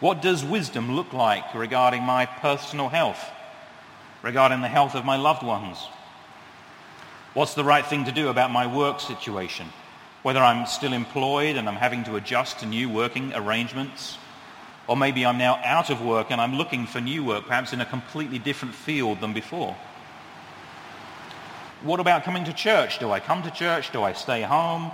What 0.00 0.22
does 0.22 0.44
wisdom 0.44 0.96
look 0.96 1.12
like 1.12 1.54
regarding 1.54 2.02
my 2.02 2.26
personal 2.26 2.88
health, 2.88 3.24
regarding 4.22 4.60
the 4.60 4.68
health 4.68 4.94
of 4.94 5.04
my 5.04 5.16
loved 5.16 5.42
ones, 5.42 5.78
What's 7.34 7.54
the 7.54 7.64
right 7.64 7.84
thing 7.84 8.04
to 8.04 8.12
do 8.12 8.28
about 8.28 8.52
my 8.52 8.72
work 8.72 9.00
situation? 9.00 9.66
Whether 10.22 10.38
I'm 10.38 10.66
still 10.66 10.92
employed 10.92 11.56
and 11.56 11.68
I'm 11.68 11.74
having 11.74 12.04
to 12.04 12.14
adjust 12.14 12.60
to 12.60 12.66
new 12.66 12.88
working 12.88 13.34
arrangements, 13.34 14.18
or 14.86 14.96
maybe 14.96 15.26
I'm 15.26 15.36
now 15.36 15.60
out 15.64 15.90
of 15.90 16.00
work 16.00 16.30
and 16.30 16.40
I'm 16.40 16.54
looking 16.54 16.86
for 16.86 17.00
new 17.00 17.24
work, 17.24 17.46
perhaps 17.46 17.72
in 17.72 17.80
a 17.80 17.86
completely 17.86 18.38
different 18.38 18.72
field 18.72 19.20
than 19.20 19.32
before. 19.32 19.76
What 21.82 21.98
about 21.98 22.22
coming 22.22 22.44
to 22.44 22.52
church? 22.52 23.00
Do 23.00 23.10
I 23.10 23.18
come 23.18 23.42
to 23.42 23.50
church? 23.50 23.90
Do 23.90 24.04
I 24.04 24.12
stay 24.12 24.42
home? 24.42 24.92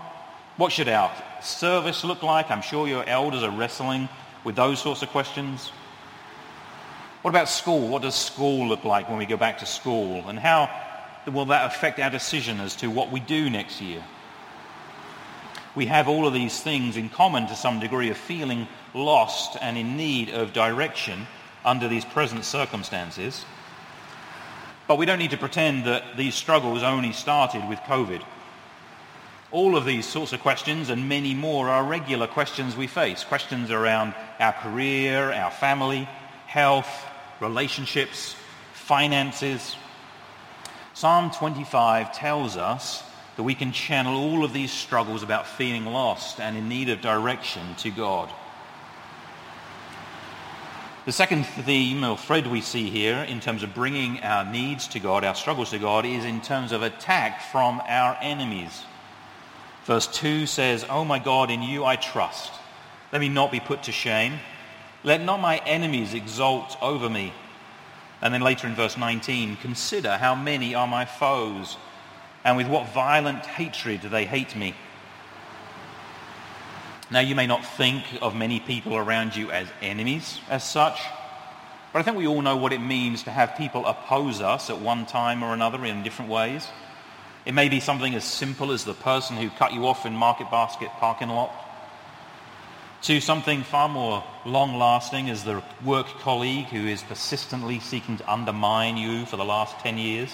What 0.56 0.72
should 0.72 0.88
our 0.88 1.12
service 1.42 2.04
look 2.04 2.22
like? 2.22 2.50
I'm 2.50 2.62
sure 2.62 2.88
your 2.88 3.04
elders 3.04 3.42
are 3.42 3.50
wrestling 3.50 4.08
with 4.44 4.56
those 4.56 4.80
sorts 4.80 5.02
of 5.02 5.08
questions. 5.10 5.72
What 7.22 7.30
about 7.30 7.48
school? 7.48 7.88
What 7.88 8.02
does 8.02 8.14
school 8.14 8.66
look 8.66 8.84
like 8.84 9.08
when 9.08 9.18
we 9.18 9.26
go 9.26 9.36
back 9.36 9.58
to 9.58 9.66
school? 9.66 10.28
And 10.28 10.38
how 10.38 10.70
will 11.26 11.46
that 11.46 11.66
affect 11.66 11.98
our 11.98 12.10
decision 12.10 12.60
as 12.60 12.76
to 12.76 12.88
what 12.88 13.10
we 13.10 13.20
do 13.20 13.50
next 13.50 13.80
year? 13.80 14.02
We 15.74 15.86
have 15.86 16.08
all 16.08 16.26
of 16.26 16.32
these 16.32 16.60
things 16.60 16.96
in 16.96 17.10
common 17.10 17.46
to 17.46 17.54
some 17.54 17.78
degree 17.78 18.10
of 18.10 18.16
feeling 18.16 18.66
lost 18.94 19.56
and 19.60 19.76
in 19.76 19.96
need 19.96 20.30
of 20.30 20.52
direction 20.52 21.26
under 21.64 21.86
these 21.88 22.04
present 22.04 22.44
circumstances. 22.44 23.44
But 24.88 24.96
we 24.96 25.06
don't 25.06 25.18
need 25.18 25.30
to 25.30 25.36
pretend 25.36 25.84
that 25.84 26.16
these 26.16 26.34
struggles 26.34 26.82
only 26.82 27.12
started 27.12 27.68
with 27.68 27.78
COVID. 27.80 28.22
All 29.52 29.76
of 29.76 29.84
these 29.84 30.06
sorts 30.06 30.32
of 30.32 30.40
questions 30.40 30.90
and 30.90 31.08
many 31.08 31.34
more 31.34 31.68
are 31.68 31.84
regular 31.84 32.26
questions 32.26 32.76
we 32.76 32.86
face. 32.86 33.24
Questions 33.24 33.70
around 33.70 34.14
our 34.38 34.52
career, 34.52 35.32
our 35.32 35.50
family, 35.50 36.08
health, 36.46 36.88
relationships, 37.40 38.34
finances, 38.72 39.76
Psalm 41.00 41.30
25 41.30 42.12
tells 42.12 42.58
us 42.58 43.02
that 43.36 43.42
we 43.42 43.54
can 43.54 43.72
channel 43.72 44.18
all 44.18 44.44
of 44.44 44.52
these 44.52 44.70
struggles 44.70 45.22
about 45.22 45.46
feeling 45.46 45.86
lost 45.86 46.38
and 46.38 46.58
in 46.58 46.68
need 46.68 46.90
of 46.90 47.00
direction 47.00 47.74
to 47.76 47.90
God. 47.90 48.28
The 51.06 51.12
second 51.12 51.44
theme 51.44 52.04
or 52.04 52.18
thread 52.18 52.46
we 52.46 52.60
see 52.60 52.90
here 52.90 53.16
in 53.16 53.40
terms 53.40 53.62
of 53.62 53.74
bringing 53.74 54.20
our 54.20 54.44
needs 54.44 54.88
to 54.88 55.00
God, 55.00 55.24
our 55.24 55.34
struggles 55.34 55.70
to 55.70 55.78
God, 55.78 56.04
is 56.04 56.26
in 56.26 56.42
terms 56.42 56.70
of 56.70 56.82
attack 56.82 57.40
from 57.50 57.80
our 57.88 58.18
enemies. 58.20 58.82
Verse 59.84 60.06
2 60.06 60.46
says, 60.46 60.84
Oh 60.88 61.04
my 61.04 61.18
God, 61.18 61.50
in 61.50 61.62
you 61.62 61.84
I 61.84 61.96
trust. 61.96 62.52
Let 63.12 63.20
me 63.20 63.28
not 63.28 63.50
be 63.50 63.60
put 63.60 63.84
to 63.84 63.92
shame. 63.92 64.38
Let 65.02 65.22
not 65.22 65.40
my 65.40 65.58
enemies 65.58 66.14
exult 66.14 66.76
over 66.82 67.08
me. 67.08 67.32
And 68.22 68.34
then 68.34 68.42
later 68.42 68.66
in 68.66 68.74
verse 68.74 68.96
19, 68.96 69.56
consider 69.56 70.18
how 70.18 70.34
many 70.34 70.74
are 70.74 70.86
my 70.86 71.06
foes, 71.06 71.76
and 72.44 72.56
with 72.56 72.68
what 72.68 72.92
violent 72.92 73.46
hatred 73.46 74.02
do 74.02 74.08
they 74.08 74.26
hate 74.26 74.54
me. 74.54 74.74
Now, 77.10 77.20
you 77.20 77.34
may 77.34 77.46
not 77.46 77.64
think 77.64 78.04
of 78.22 78.36
many 78.36 78.60
people 78.60 78.96
around 78.96 79.34
you 79.34 79.50
as 79.50 79.66
enemies 79.82 80.40
as 80.48 80.62
such, 80.62 81.00
but 81.92 81.98
I 81.98 82.02
think 82.02 82.16
we 82.16 82.28
all 82.28 82.42
know 82.42 82.56
what 82.56 82.72
it 82.72 82.80
means 82.80 83.24
to 83.24 83.30
have 83.30 83.56
people 83.56 83.84
oppose 83.84 84.40
us 84.40 84.70
at 84.70 84.78
one 84.80 85.06
time 85.06 85.42
or 85.42 85.52
another 85.52 85.84
in 85.84 86.04
different 86.04 86.30
ways. 86.30 86.68
It 87.46 87.52
may 87.52 87.68
be 87.68 87.80
something 87.80 88.14
as 88.14 88.24
simple 88.24 88.70
as 88.70 88.84
the 88.84 88.94
person 88.94 89.36
who 89.36 89.50
cut 89.50 89.72
you 89.72 89.86
off 89.86 90.04
in 90.04 90.14
Market 90.14 90.50
Basket 90.50 90.90
parking 90.98 91.28
lot 91.28 91.50
to 93.02 93.20
something 93.20 93.62
far 93.62 93.88
more 93.88 94.22
long-lasting 94.44 95.30
as 95.30 95.44
the 95.44 95.62
work 95.82 96.06
colleague 96.20 96.66
who 96.66 96.86
is 96.86 97.02
persistently 97.02 97.80
seeking 97.80 98.18
to 98.18 98.30
undermine 98.30 98.98
you 98.98 99.24
for 99.24 99.38
the 99.38 99.44
last 99.44 99.78
10 99.78 99.96
years. 99.96 100.30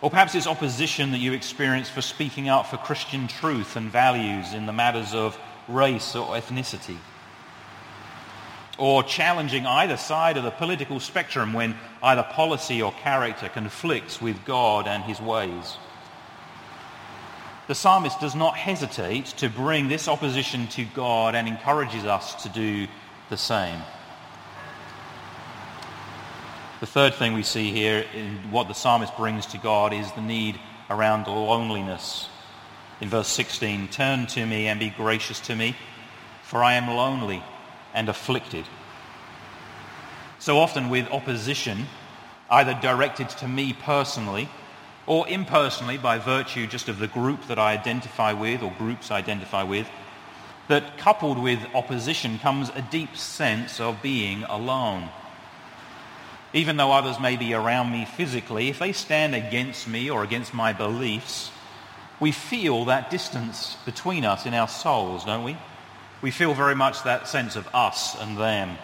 Or 0.00 0.10
perhaps 0.10 0.34
it's 0.34 0.48
opposition 0.48 1.12
that 1.12 1.18
you 1.18 1.32
experience 1.32 1.88
for 1.88 2.02
speaking 2.02 2.48
out 2.48 2.68
for 2.68 2.76
Christian 2.76 3.28
truth 3.28 3.76
and 3.76 3.88
values 3.88 4.52
in 4.52 4.66
the 4.66 4.72
matters 4.72 5.14
of 5.14 5.38
race 5.68 6.16
or 6.16 6.34
ethnicity. 6.34 6.96
Or 8.82 9.04
challenging 9.04 9.64
either 9.64 9.96
side 9.96 10.36
of 10.36 10.42
the 10.42 10.50
political 10.50 10.98
spectrum 10.98 11.52
when 11.52 11.76
either 12.02 12.24
policy 12.24 12.82
or 12.82 12.92
character 12.92 13.48
conflicts 13.48 14.20
with 14.20 14.44
God 14.44 14.88
and 14.88 15.04
his 15.04 15.20
ways 15.20 15.76
the 17.68 17.74
psalmist 17.74 18.20
does 18.20 18.34
not 18.34 18.56
hesitate 18.56 19.26
to 19.26 19.48
bring 19.48 19.88
this 19.88 20.08
opposition 20.08 20.66
to 20.68 20.84
God 20.84 21.34
and 21.34 21.46
encourages 21.46 22.04
us 22.04 22.42
to 22.42 22.48
do 22.48 22.86
the 23.30 23.36
same. 23.36 23.80
The 26.80 26.86
third 26.86 27.14
thing 27.14 27.32
we 27.32 27.44
see 27.44 27.70
here 27.70 28.04
in 28.12 28.50
what 28.50 28.66
the 28.66 28.74
psalmist 28.74 29.16
brings 29.16 29.46
to 29.46 29.58
God 29.58 29.92
is 29.92 30.10
the 30.12 30.20
need 30.20 30.58
around 30.90 31.28
loneliness. 31.28 32.28
In 33.00 33.08
verse 33.08 33.28
16, 33.28 33.88
turn 33.88 34.26
to 34.26 34.44
me 34.44 34.66
and 34.66 34.80
be 34.80 34.90
gracious 34.90 35.38
to 35.40 35.54
me, 35.54 35.76
for 36.42 36.64
I 36.64 36.74
am 36.74 36.88
lonely 36.88 37.42
and 37.94 38.08
afflicted. 38.08 38.64
So 40.38 40.58
often 40.58 40.88
with 40.88 41.10
opposition, 41.10 41.86
either 42.50 42.74
directed 42.82 43.28
to 43.28 43.48
me 43.48 43.72
personally 43.72 44.48
or 45.06 45.28
impersonally 45.28 45.98
by 45.98 46.18
virtue 46.18 46.66
just 46.66 46.88
of 46.88 46.98
the 46.98 47.06
group 47.06 47.46
that 47.46 47.58
I 47.58 47.72
identify 47.72 48.32
with 48.32 48.62
or 48.62 48.72
groups 48.76 49.10
I 49.10 49.18
identify 49.18 49.62
with, 49.62 49.88
that 50.68 50.96
coupled 50.98 51.38
with 51.38 51.58
opposition 51.74 52.38
comes 52.38 52.70
a 52.70 52.82
deep 52.82 53.16
sense 53.16 53.80
of 53.80 54.02
being 54.02 54.44
alone. 54.44 55.08
Even 56.52 56.76
though 56.76 56.92
others 56.92 57.18
may 57.18 57.36
be 57.36 57.54
around 57.54 57.90
me 57.90 58.04
physically, 58.04 58.68
if 58.68 58.78
they 58.78 58.92
stand 58.92 59.34
against 59.34 59.88
me 59.88 60.10
or 60.10 60.22
against 60.22 60.52
my 60.52 60.72
beliefs, 60.72 61.50
we 62.20 62.30
feel 62.30 62.84
that 62.84 63.10
distance 63.10 63.76
between 63.84 64.24
us 64.24 64.46
in 64.46 64.54
our 64.54 64.68
souls, 64.68 65.24
don't 65.24 65.44
we? 65.44 65.56
We 66.22 66.30
feel 66.30 66.54
very 66.54 66.76
much 66.76 67.02
that 67.02 67.28
sense 67.28 67.56
of 67.56 67.68
us 67.74 68.18
and 68.20 68.38
them, 68.38 68.78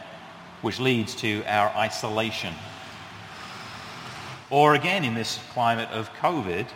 which 0.61 0.81
leads 0.81 1.15
to 1.17 1.45
our 1.47 1.69
isolation. 1.71 2.53
Or 4.51 4.75
again, 4.75 5.05
in 5.05 5.15
this 5.15 5.39
climate 5.53 5.89
of 5.91 6.13
COVID, 6.15 6.67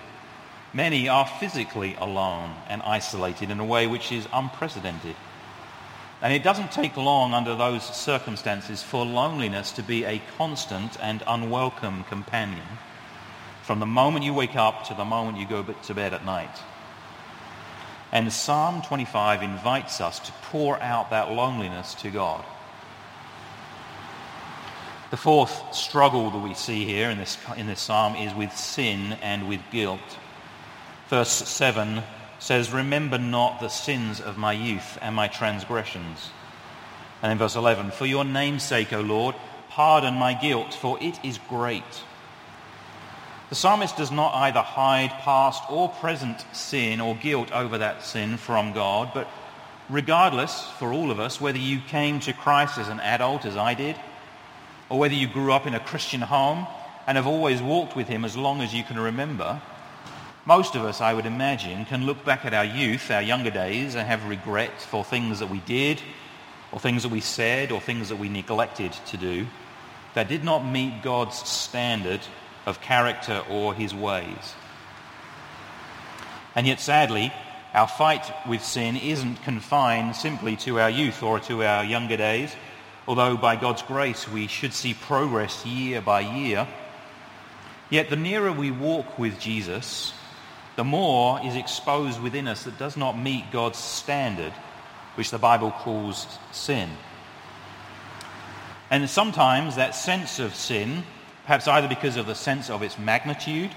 many 0.73 1.09
are 1.09 1.27
physically 1.27 1.97
alone 1.99 2.55
and 2.69 2.81
isolated 2.83 3.51
in 3.51 3.59
a 3.59 3.65
way 3.65 3.87
which 3.87 4.13
is 4.13 4.29
unprecedented. 4.33 5.17
And 6.23 6.33
it 6.33 6.45
doesn't 6.45 6.71
take 6.71 6.97
long 6.97 7.35
under 7.35 7.57
those 7.57 7.83
circumstances 7.83 8.83
for 8.83 9.05
loneliness 9.05 9.73
to 9.73 9.83
be 9.83 10.05
a 10.05 10.23
constant 10.39 10.97
and 11.01 11.25
unwelcome 11.27 12.05
companion 12.05 12.79
from 13.63 13.81
the 13.81 13.87
moment 13.87 14.25
you 14.25 14.35
wake 14.35 14.57
up 14.57 14.85
to 14.85 14.95
the 14.95 15.05
moment 15.05 15.39
you 15.39 15.47
go 15.47 15.63
to 15.63 15.95
bed 15.95 16.13
at 16.13 16.25
night. 16.25 16.61
And 18.13 18.31
Psalm 18.31 18.83
25 18.83 19.43
invites 19.43 20.03
us 20.03 20.19
to 20.21 20.33
pour 20.51 20.81
out 20.81 21.11
that 21.11 21.33
loneliness 21.33 21.95
to 21.97 22.11
God. 22.11 22.45
The 25.11 25.17
fourth 25.17 25.75
struggle 25.75 26.31
that 26.31 26.39
we 26.39 26.55
see 26.55 26.85
here 26.85 27.11
in 27.11 27.19
this, 27.19 27.39
in 27.57 27.67
this 27.67 27.81
psalm 27.81 28.17
is 28.17 28.35
with 28.35 28.55
sin 28.57 29.15
and 29.23 29.49
with 29.49 29.61
guilt. 29.71 30.01
Verse 31.09 31.31
7 31.31 32.03
says, 32.39 32.71
Remember 32.71 33.19
not 33.19 33.61
the 33.61 33.69
sins 33.69 34.21
of 34.21 34.39
my 34.39 34.53
youth 34.53 34.99
and 35.01 35.15
my 35.15 35.29
transgressions. 35.29 36.31
And 37.23 37.33
in 37.33 37.39
verse 37.39 37.57
11, 37.57 37.93
For 37.93 38.07
your 38.07 38.25
name's 38.25 38.63
sake, 38.63 38.93
O 38.93 39.01
Lord, 39.01 39.35
pardon 39.69 40.15
my 40.15 40.35
guilt, 40.35 40.75
for 40.75 40.99
it 41.03 41.19
is 41.23 41.39
great. 41.49 41.83
The 43.53 43.57
psalmist 43.57 43.99
does 43.99 44.11
not 44.11 44.35
either 44.35 44.63
hide 44.63 45.11
past 45.11 45.63
or 45.69 45.91
present 45.91 46.43
sin 46.55 47.03
or 47.03 47.15
guilt 47.15 47.53
over 47.53 47.77
that 47.77 48.03
sin 48.03 48.39
from 48.39 48.73
God, 48.73 49.11
but 49.13 49.29
regardless, 49.91 50.67
for 50.79 50.91
all 50.91 51.11
of 51.11 51.21
us, 51.21 51.39
whether 51.39 51.59
you 51.59 51.81
came 51.81 52.19
to 52.21 52.33
Christ 52.33 52.79
as 52.79 52.89
an 52.89 52.99
adult, 53.01 53.45
as 53.45 53.59
I 53.59 53.75
did, 53.75 53.97
or 54.89 54.99
whether 54.99 55.13
you 55.13 55.27
grew 55.29 55.53
up 55.53 55.67
in 55.67 55.75
a 55.75 55.81
Christian 55.81 56.23
home 56.23 56.67
and 57.07 57.19
have 57.19 57.27
always 57.27 57.61
walked 57.61 57.95
with 57.95 58.09
him 58.09 58.25
as 58.25 58.39
long 58.39 58.63
as 58.63 58.73
you 58.73 58.85
can 58.85 58.99
remember, 58.99 59.61
most 60.47 60.75
of 60.75 60.87
us, 60.87 61.03
I 61.03 61.13
would 61.13 61.27
imagine, 61.27 61.85
can 61.85 62.07
look 62.07 62.25
back 62.25 62.47
at 62.47 62.55
our 62.55 62.65
youth, 62.65 63.11
our 63.11 63.21
younger 63.21 63.51
days, 63.51 63.97
and 63.97 64.09
have 64.09 64.25
regret 64.25 64.81
for 64.81 65.05
things 65.05 65.41
that 65.41 65.51
we 65.51 65.59
did, 65.59 66.01
or 66.73 66.81
things 66.81 67.03
that 67.03 67.13
we 67.13 67.21
said, 67.21 67.71
or 67.71 67.83
things 67.83 68.09
that 68.09 68.17
we 68.17 68.31
neglected 68.31 68.93
to 69.09 69.19
do 69.19 69.47
that 70.15 70.31
did 70.31 70.43
not 70.43 70.65
meet 70.65 71.03
God's 71.03 71.37
standard 71.47 72.23
of 72.67 72.81
character 72.81 73.43
or 73.51 73.75
his 73.75 73.95
ways. 73.95 74.55
And 76.55 76.67
yet, 76.67 76.81
sadly, 76.81 77.33
our 77.75 77.89
fight 77.89 78.31
with 78.47 78.63
sin 78.63 78.97
isn't 78.97 79.43
confined 79.43 80.17
simply 80.17 80.57
to 80.57 80.79
our 80.79 80.91
youth 80.91 81.23
or 81.23 81.41
to 81.41 81.65
our 81.65 81.85
younger 81.85 82.17
days 82.17 82.55
although 83.07 83.37
by 83.37 83.57
God's 83.57 83.83
grace 83.83 84.29
we 84.29 84.47
should 84.47 84.73
see 84.73 84.95
progress 84.95 85.65
year 85.67 86.01
by 86.01 86.21
year, 86.21 86.67
yet 87.91 88.11
the 88.11 88.17
nearer 88.17 88.53
we 88.53 88.71
walk 88.71 89.19
with 89.19 89.39
Jesus, 89.39 90.13
the 90.77 90.85
more 90.85 91.41
is 91.45 91.57
exposed 91.57 92.21
within 92.23 92.49
us 92.49 92.63
that 92.65 92.79
does 92.79 92.97
not 92.97 93.19
meet 93.19 93.51
God's 93.51 93.79
standard, 93.79 94.53
which 95.17 95.31
the 95.31 95.39
Bible 95.39 95.71
calls 95.71 96.27
sin. 96.53 96.89
And 98.91 99.09
sometimes 99.09 99.77
that 99.77 99.95
sense 99.95 100.39
of 100.39 100.55
sin, 100.55 101.03
perhaps 101.45 101.67
either 101.69 101.89
because 101.89 102.17
of 102.17 102.27
the 102.27 102.35
sense 102.35 102.71
of 102.71 102.83
its 102.83 102.99
magnitude 102.99 103.71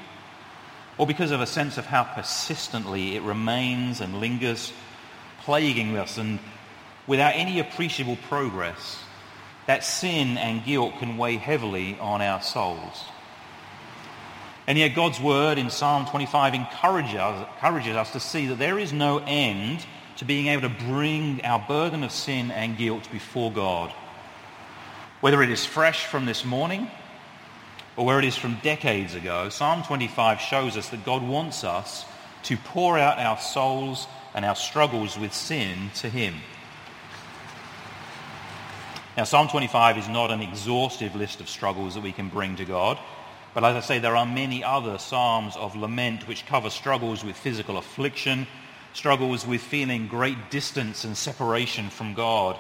or 0.98 1.08
because 1.08 1.32
of 1.32 1.42
a 1.42 1.48
sense 1.48 1.78
of 1.78 1.86
how 1.86 2.04
persistently 2.04 3.16
it 3.16 3.22
remains 3.24 4.02
and 4.02 4.20
lingers, 4.20 4.72
plaguing 5.42 5.98
us 5.98 6.18
and 6.18 6.40
without 7.08 7.34
any 7.36 7.60
appreciable 7.60 8.18
progress, 8.28 9.00
that 9.68 9.84
sin 9.84 10.38
and 10.38 10.64
guilt 10.64 10.94
can 11.00 11.18
weigh 11.18 11.38
heavily 11.38 11.98
on 12.00 12.22
our 12.22 12.42
souls. 12.42 13.04
And 14.68 14.78
yet 14.78 14.96
God's 14.96 15.20
word 15.20 15.58
in 15.58 15.70
Psalm 15.70 16.08
25 16.08 16.54
encourages 16.56 17.16
us, 17.16 17.48
encourages 17.56 17.96
us 17.96 18.12
to 18.14 18.20
see 18.20 18.48
that 18.48 18.58
there 18.58 18.80
is 18.80 18.94
no 18.94 19.20
end 19.20 19.86
to 20.18 20.26
being 20.26 20.48
able 20.48 20.64
to 20.64 20.76
bring 20.86 21.44
our 21.44 21.64
burden 21.68 22.04
of 22.04 22.12
sin 22.12 22.50
and 22.50 22.78
guilt 22.78 23.12
before 23.12 23.52
God. 23.52 23.94
Whether 25.22 25.44
it 25.44 25.50
is 25.50 25.66
fresh 25.66 26.06
from 26.06 26.26
this 26.26 26.46
morning 26.46 26.90
or 27.98 28.06
where 28.06 28.20
it 28.20 28.26
is 28.26 28.36
from 28.36 28.58
decades 28.62 29.16
ago, 29.16 29.50
Psalm 29.50 29.84
25 29.84 30.42
shows 30.42 30.78
us 30.78 30.90
that 30.90 31.06
God 31.06 31.24
wants 31.24 31.64
us 31.64 32.06
to 32.44 32.58
pour 32.58 32.98
out 33.00 33.18
our 33.18 33.38
souls 33.38 34.08
and 34.34 34.44
our 34.44 34.56
struggles 34.56 35.18
with 35.18 35.34
sin 35.34 35.90
to 35.96 36.10
him. 36.10 36.36
Now, 39.18 39.24
Psalm 39.24 39.48
25 39.48 39.98
is 39.98 40.10
not 40.10 40.30
an 40.30 40.42
exhaustive 40.42 41.16
list 41.16 41.40
of 41.40 41.48
struggles 41.48 41.94
that 41.94 42.04
we 42.04 42.12
can 42.12 42.28
bring 42.28 42.58
to 42.58 42.66
God. 42.66 43.00
But 43.54 43.64
as 43.64 43.78
I 43.78 43.80
say, 43.80 44.00
there 44.00 44.18
are 44.18 44.26
many 44.26 44.62
other 44.62 44.98
psalms 44.98 45.56
of 45.56 45.78
lament 45.78 46.28
which 46.28 46.46
cover 46.46 46.70
struggles 46.70 47.24
with 47.24 47.38
physical 47.38 47.78
affliction, 47.78 48.46
struggles 48.92 49.48
with 49.48 49.62
feeling 49.62 50.08
great 50.08 50.52
distance 50.52 51.06
and 51.06 51.16
separation 51.16 51.90
from 51.90 52.14
God. 52.14 52.60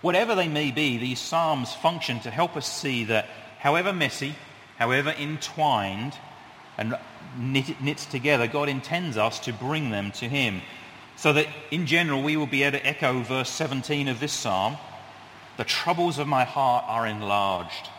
Whatever 0.00 0.34
they 0.34 0.48
may 0.48 0.70
be, 0.70 0.96
these 0.96 1.20
psalms 1.20 1.74
function 1.74 2.20
to 2.20 2.30
help 2.30 2.56
us 2.56 2.66
see 2.66 3.04
that 3.04 3.28
however 3.60 3.92
messy, 3.92 4.34
however 4.78 5.10
entwined 5.10 6.14
and 6.76 6.96
knit, 7.38 7.80
knit 7.80 7.98
together, 7.98 8.46
God 8.46 8.68
intends 8.68 9.16
us 9.16 9.38
to 9.40 9.52
bring 9.52 9.90
them 9.90 10.10
to 10.12 10.28
him. 10.28 10.62
So 11.16 11.34
that 11.34 11.46
in 11.70 11.86
general 11.86 12.22
we 12.22 12.36
will 12.36 12.46
be 12.46 12.62
able 12.62 12.78
to 12.78 12.86
echo 12.86 13.22
verse 13.22 13.50
17 13.50 14.08
of 14.08 14.20
this 14.20 14.32
psalm. 14.32 14.78
The 15.58 15.64
troubles 15.64 16.18
of 16.18 16.26
my 16.26 16.44
heart 16.44 16.84
are 16.88 17.06
enlarged. 17.06 17.90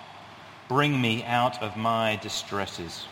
Bring 0.68 1.00
me 1.00 1.24
out 1.24 1.62
of 1.62 1.78
my 1.78 2.16
distresses. 2.16 3.06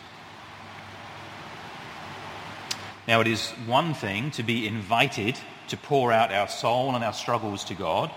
Now 3.06 3.20
it 3.20 3.28
is 3.28 3.50
one 3.66 3.94
thing 3.94 4.32
to 4.32 4.42
be 4.42 4.66
invited 4.66 5.38
to 5.68 5.76
pour 5.76 6.10
out 6.10 6.32
our 6.32 6.48
soul 6.48 6.94
and 6.96 7.04
our 7.04 7.12
struggles 7.12 7.64
to 7.64 7.74
God. 7.74 8.10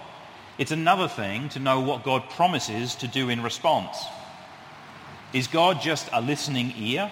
It's 0.57 0.71
another 0.71 1.07
thing 1.07 1.49
to 1.49 1.59
know 1.59 1.79
what 1.79 2.03
God 2.03 2.29
promises 2.31 2.95
to 2.95 3.07
do 3.07 3.29
in 3.29 3.43
response. 3.43 4.03
Is 5.33 5.47
God 5.47 5.81
just 5.81 6.09
a 6.13 6.21
listening 6.21 6.73
ear? 6.77 7.11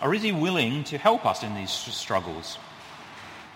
Or 0.00 0.14
is 0.14 0.22
he 0.22 0.32
willing 0.32 0.84
to 0.84 0.98
help 0.98 1.26
us 1.26 1.42
in 1.42 1.54
these 1.54 1.70
struggles? 1.70 2.58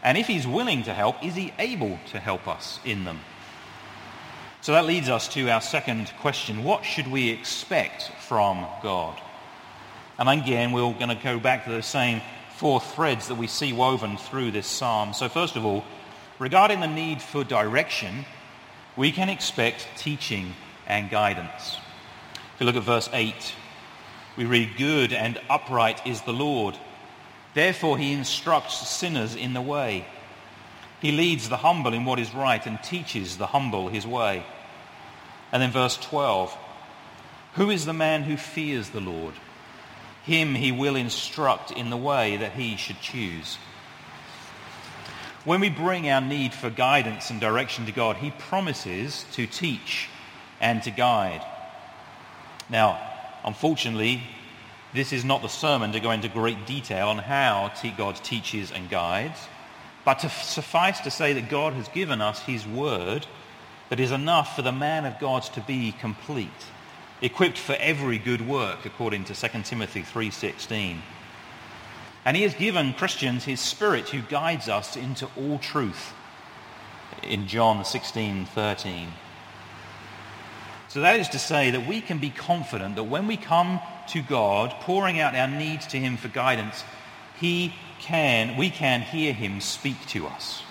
And 0.02 0.18
if 0.18 0.26
he's 0.26 0.46
willing 0.46 0.84
to 0.84 0.94
help, 0.94 1.24
is 1.24 1.34
he 1.34 1.52
able 1.58 1.98
to 2.10 2.20
help 2.20 2.46
us 2.46 2.78
in 2.84 3.04
them? 3.04 3.20
So 4.60 4.72
that 4.72 4.84
leads 4.84 5.08
us 5.08 5.28
to 5.28 5.48
our 5.48 5.60
second 5.60 6.12
question. 6.20 6.64
What 6.64 6.84
should 6.84 7.08
we 7.08 7.30
expect 7.30 8.10
from 8.20 8.66
God? 8.82 9.20
And 10.18 10.28
again, 10.28 10.72
we're 10.72 10.92
going 10.94 11.08
to 11.08 11.22
go 11.22 11.38
back 11.38 11.64
to 11.64 11.70
the 11.70 11.82
same 11.82 12.20
four 12.56 12.80
threads 12.80 13.28
that 13.28 13.34
we 13.34 13.46
see 13.46 13.72
woven 13.72 14.16
through 14.16 14.50
this 14.50 14.66
psalm. 14.66 15.12
So 15.12 15.28
first 15.28 15.56
of 15.56 15.64
all, 15.64 15.84
regarding 16.38 16.80
the 16.80 16.86
need 16.86 17.20
for 17.20 17.44
direction, 17.44 18.24
we 18.96 19.12
can 19.12 19.28
expect 19.28 19.86
teaching 19.96 20.54
and 20.86 21.10
guidance. 21.10 21.76
If 22.56 22.62
you 22.62 22.66
look 22.68 22.76
at 22.76 22.84
verse 22.84 23.10
8, 23.12 23.34
we 24.38 24.46
read, 24.46 24.78
Good 24.78 25.12
and 25.12 25.38
upright 25.50 26.06
is 26.06 26.22
the 26.22 26.32
Lord. 26.32 26.74
Therefore, 27.52 27.98
he 27.98 28.14
instructs 28.14 28.88
sinners 28.88 29.34
in 29.34 29.52
the 29.52 29.60
way. 29.60 30.06
He 31.02 31.12
leads 31.12 31.50
the 31.50 31.58
humble 31.58 31.92
in 31.92 32.06
what 32.06 32.18
is 32.18 32.34
right 32.34 32.64
and 32.64 32.82
teaches 32.82 33.36
the 33.36 33.48
humble 33.48 33.88
his 33.88 34.06
way. 34.06 34.42
And 35.52 35.62
then 35.62 35.70
verse 35.70 35.98
12. 35.98 36.56
Who 37.56 37.68
is 37.68 37.84
the 37.84 37.92
man 37.92 38.22
who 38.22 38.38
fears 38.38 38.88
the 38.88 39.02
Lord? 39.02 39.34
Him 40.24 40.54
he 40.54 40.72
will 40.72 40.96
instruct 40.96 41.72
in 41.72 41.90
the 41.90 41.96
way 41.98 42.38
that 42.38 42.52
he 42.52 42.76
should 42.76 43.02
choose. 43.02 43.58
When 45.44 45.60
we 45.60 45.68
bring 45.68 46.08
our 46.08 46.22
need 46.22 46.54
for 46.54 46.70
guidance 46.70 47.28
and 47.28 47.38
direction 47.38 47.84
to 47.84 47.92
God, 47.92 48.16
he 48.16 48.30
promises 48.30 49.26
to 49.32 49.46
teach 49.46 50.08
and 50.58 50.82
to 50.84 50.90
guide. 50.90 51.44
Now, 52.68 52.98
unfortunately, 53.44 54.22
this 54.92 55.12
is 55.12 55.24
not 55.24 55.42
the 55.42 55.48
sermon 55.48 55.92
to 55.92 56.00
go 56.00 56.10
into 56.10 56.28
great 56.28 56.66
detail 56.66 57.08
on 57.08 57.18
how 57.18 57.72
God 57.96 58.16
teaches 58.16 58.72
and 58.72 58.88
guides, 58.88 59.38
but 60.04 60.20
to 60.20 60.30
suffice 60.30 61.00
to 61.00 61.10
say 61.10 61.32
that 61.34 61.48
God 61.48 61.74
has 61.74 61.88
given 61.88 62.20
us 62.20 62.40
his 62.42 62.66
word 62.66 63.26
that 63.88 64.00
is 64.00 64.10
enough 64.10 64.56
for 64.56 64.62
the 64.62 64.72
man 64.72 65.04
of 65.04 65.18
God 65.18 65.42
to 65.42 65.60
be 65.60 65.92
complete, 65.92 66.48
equipped 67.22 67.58
for 67.58 67.76
every 67.78 68.18
good 68.18 68.46
work, 68.46 68.84
according 68.84 69.24
to 69.24 69.34
2 69.34 69.62
Timothy 69.62 70.02
3.16. 70.02 70.98
And 72.24 72.36
he 72.36 72.42
has 72.42 72.54
given 72.54 72.94
Christians 72.94 73.44
his 73.44 73.60
spirit 73.60 74.08
who 74.08 74.22
guides 74.22 74.68
us 74.68 74.96
into 74.96 75.28
all 75.36 75.58
truth 75.58 76.12
in 77.22 77.46
John 77.46 77.84
16.13. 77.84 79.06
So 80.96 81.02
that 81.02 81.20
is 81.20 81.28
to 81.28 81.38
say 81.38 81.72
that 81.72 81.86
we 81.86 82.00
can 82.00 82.16
be 82.16 82.30
confident 82.30 82.96
that 82.96 83.04
when 83.04 83.26
we 83.26 83.36
come 83.36 83.80
to 84.12 84.22
God, 84.22 84.70
pouring 84.80 85.20
out 85.20 85.34
our 85.34 85.46
needs 85.46 85.86
to 85.88 85.98
him 85.98 86.16
for 86.16 86.28
guidance, 86.28 86.84
he 87.38 87.74
can, 87.98 88.56
we 88.56 88.70
can 88.70 89.02
hear 89.02 89.34
him 89.34 89.60
speak 89.60 90.06
to 90.06 90.26
us. 90.26 90.62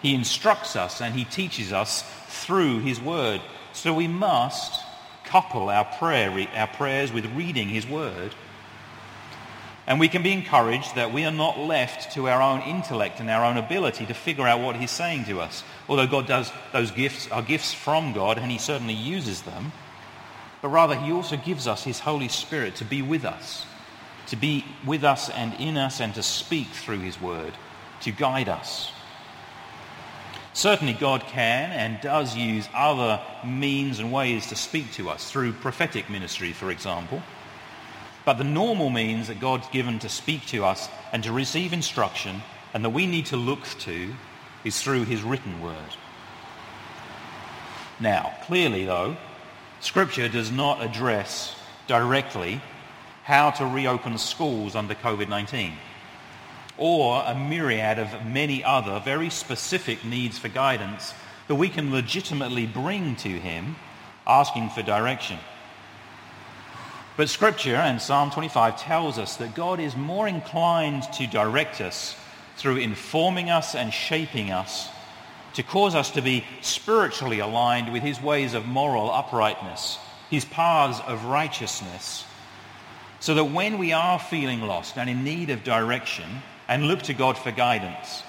He 0.00 0.14
instructs 0.14 0.76
us 0.76 1.00
and 1.00 1.16
he 1.16 1.24
teaches 1.24 1.72
us 1.72 2.04
through 2.28 2.78
his 2.82 3.00
word. 3.00 3.40
So 3.72 3.92
we 3.92 4.06
must 4.06 4.80
couple 5.24 5.68
our 5.68 5.84
prayer, 5.84 6.46
our 6.54 6.68
prayers 6.68 7.12
with 7.12 7.26
reading 7.34 7.68
his 7.68 7.88
word. 7.88 8.36
And 9.86 10.00
we 10.00 10.08
can 10.08 10.22
be 10.22 10.32
encouraged 10.32 10.94
that 10.94 11.12
we 11.12 11.24
are 11.24 11.32
not 11.32 11.58
left 11.58 12.14
to 12.14 12.28
our 12.28 12.40
own 12.40 12.62
intellect 12.62 13.20
and 13.20 13.28
our 13.28 13.44
own 13.44 13.58
ability 13.58 14.06
to 14.06 14.14
figure 14.14 14.46
out 14.46 14.60
what 14.60 14.76
he's 14.76 14.90
saying 14.90 15.26
to 15.26 15.40
us. 15.40 15.62
Although 15.88 16.06
God 16.06 16.26
does, 16.26 16.50
those 16.72 16.90
gifts 16.90 17.30
are 17.30 17.42
gifts 17.42 17.74
from 17.74 18.14
God 18.14 18.38
and 18.38 18.50
he 18.50 18.58
certainly 18.58 18.94
uses 18.94 19.42
them. 19.42 19.72
But 20.62 20.68
rather 20.68 20.96
he 20.96 21.12
also 21.12 21.36
gives 21.36 21.66
us 21.66 21.84
his 21.84 22.00
Holy 22.00 22.28
Spirit 22.28 22.76
to 22.76 22.84
be 22.86 23.02
with 23.02 23.26
us, 23.26 23.66
to 24.28 24.36
be 24.36 24.64
with 24.86 25.04
us 25.04 25.28
and 25.28 25.52
in 25.60 25.76
us 25.76 26.00
and 26.00 26.14
to 26.14 26.22
speak 26.22 26.68
through 26.68 27.00
his 27.00 27.20
word, 27.20 27.52
to 28.00 28.10
guide 28.10 28.48
us. 28.48 28.90
Certainly 30.54 30.94
God 30.94 31.22
can 31.22 31.72
and 31.72 32.00
does 32.00 32.34
use 32.34 32.66
other 32.72 33.20
means 33.44 33.98
and 33.98 34.10
ways 34.10 34.46
to 34.46 34.56
speak 34.56 34.92
to 34.92 35.10
us, 35.10 35.30
through 35.30 35.52
prophetic 35.52 36.08
ministry, 36.08 36.52
for 36.52 36.70
example. 36.70 37.22
But 38.24 38.38
the 38.38 38.44
normal 38.44 38.90
means 38.90 39.28
that 39.28 39.40
God's 39.40 39.68
given 39.68 39.98
to 40.00 40.08
speak 40.08 40.46
to 40.46 40.64
us 40.64 40.88
and 41.12 41.22
to 41.24 41.32
receive 41.32 41.72
instruction 41.72 42.42
and 42.72 42.84
that 42.84 42.90
we 42.90 43.06
need 43.06 43.26
to 43.26 43.36
look 43.36 43.64
to 43.80 44.14
is 44.64 44.80
through 44.80 45.04
his 45.04 45.22
written 45.22 45.60
word. 45.60 45.76
Now, 48.00 48.34
clearly 48.44 48.84
though, 48.84 49.16
Scripture 49.80 50.28
does 50.28 50.50
not 50.50 50.82
address 50.82 51.54
directly 51.86 52.60
how 53.24 53.50
to 53.50 53.66
reopen 53.66 54.18
schools 54.18 54.74
under 54.74 54.94
COVID-19 54.94 55.72
or 56.76 57.22
a 57.24 57.34
myriad 57.34 57.98
of 57.98 58.26
many 58.26 58.64
other 58.64 59.00
very 59.00 59.30
specific 59.30 60.04
needs 60.04 60.38
for 60.38 60.48
guidance 60.48 61.14
that 61.46 61.54
we 61.54 61.68
can 61.68 61.92
legitimately 61.92 62.66
bring 62.66 63.14
to 63.16 63.28
him 63.28 63.76
asking 64.26 64.70
for 64.70 64.82
direction. 64.82 65.38
But 67.16 67.28
Scripture 67.28 67.76
and 67.76 68.02
Psalm 68.02 68.32
25 68.32 68.80
tells 68.80 69.18
us 69.18 69.36
that 69.36 69.54
God 69.54 69.78
is 69.78 69.94
more 69.94 70.26
inclined 70.26 71.04
to 71.14 71.28
direct 71.28 71.80
us 71.80 72.16
through 72.56 72.78
informing 72.78 73.50
us 73.50 73.76
and 73.76 73.92
shaping 73.92 74.50
us 74.50 74.88
to 75.54 75.62
cause 75.62 75.94
us 75.94 76.10
to 76.10 76.22
be 76.22 76.44
spiritually 76.60 77.38
aligned 77.38 77.92
with 77.92 78.02
his 78.02 78.20
ways 78.20 78.54
of 78.54 78.66
moral 78.66 79.12
uprightness, 79.12 79.98
his 80.28 80.44
paths 80.44 81.00
of 81.06 81.24
righteousness, 81.26 82.24
so 83.20 83.34
that 83.34 83.44
when 83.44 83.78
we 83.78 83.92
are 83.92 84.18
feeling 84.18 84.62
lost 84.62 84.98
and 84.98 85.08
in 85.08 85.22
need 85.22 85.50
of 85.50 85.62
direction 85.62 86.42
and 86.66 86.88
look 86.88 87.02
to 87.02 87.14
God 87.14 87.38
for 87.38 87.52
guidance, 87.52 88.24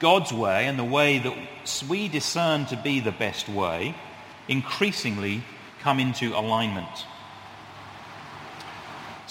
God's 0.00 0.32
way 0.32 0.66
and 0.66 0.76
the 0.76 0.84
way 0.84 1.20
that 1.20 1.36
we 1.88 2.08
discern 2.08 2.66
to 2.66 2.76
be 2.76 2.98
the 2.98 3.12
best 3.12 3.48
way 3.48 3.94
increasingly 4.48 5.44
come 5.80 6.00
into 6.00 6.36
alignment. 6.36 7.06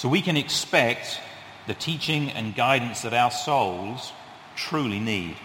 So 0.02 0.10
we 0.10 0.24
can 0.24 0.36
expect 0.36 1.20
the 1.68 1.76
teaching 1.76 2.32
and 2.32 2.56
guidance 2.56 3.04
that 3.04 3.14
our 3.14 3.30
souls 3.30 4.12
truly 4.56 5.00
need. 5.00 5.38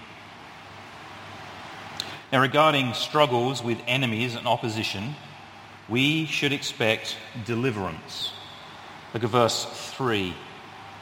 Now, 2.32 2.40
regarding 2.40 2.94
struggles 2.94 3.62
with 3.62 3.78
enemies 3.86 4.34
and 4.34 4.46
opposition, 4.46 5.14
we 5.90 6.24
should 6.24 6.54
expect 6.54 7.18
deliverance. 7.44 8.32
Look 9.12 9.24
at 9.24 9.28
verse 9.28 9.66
3. 9.98 10.34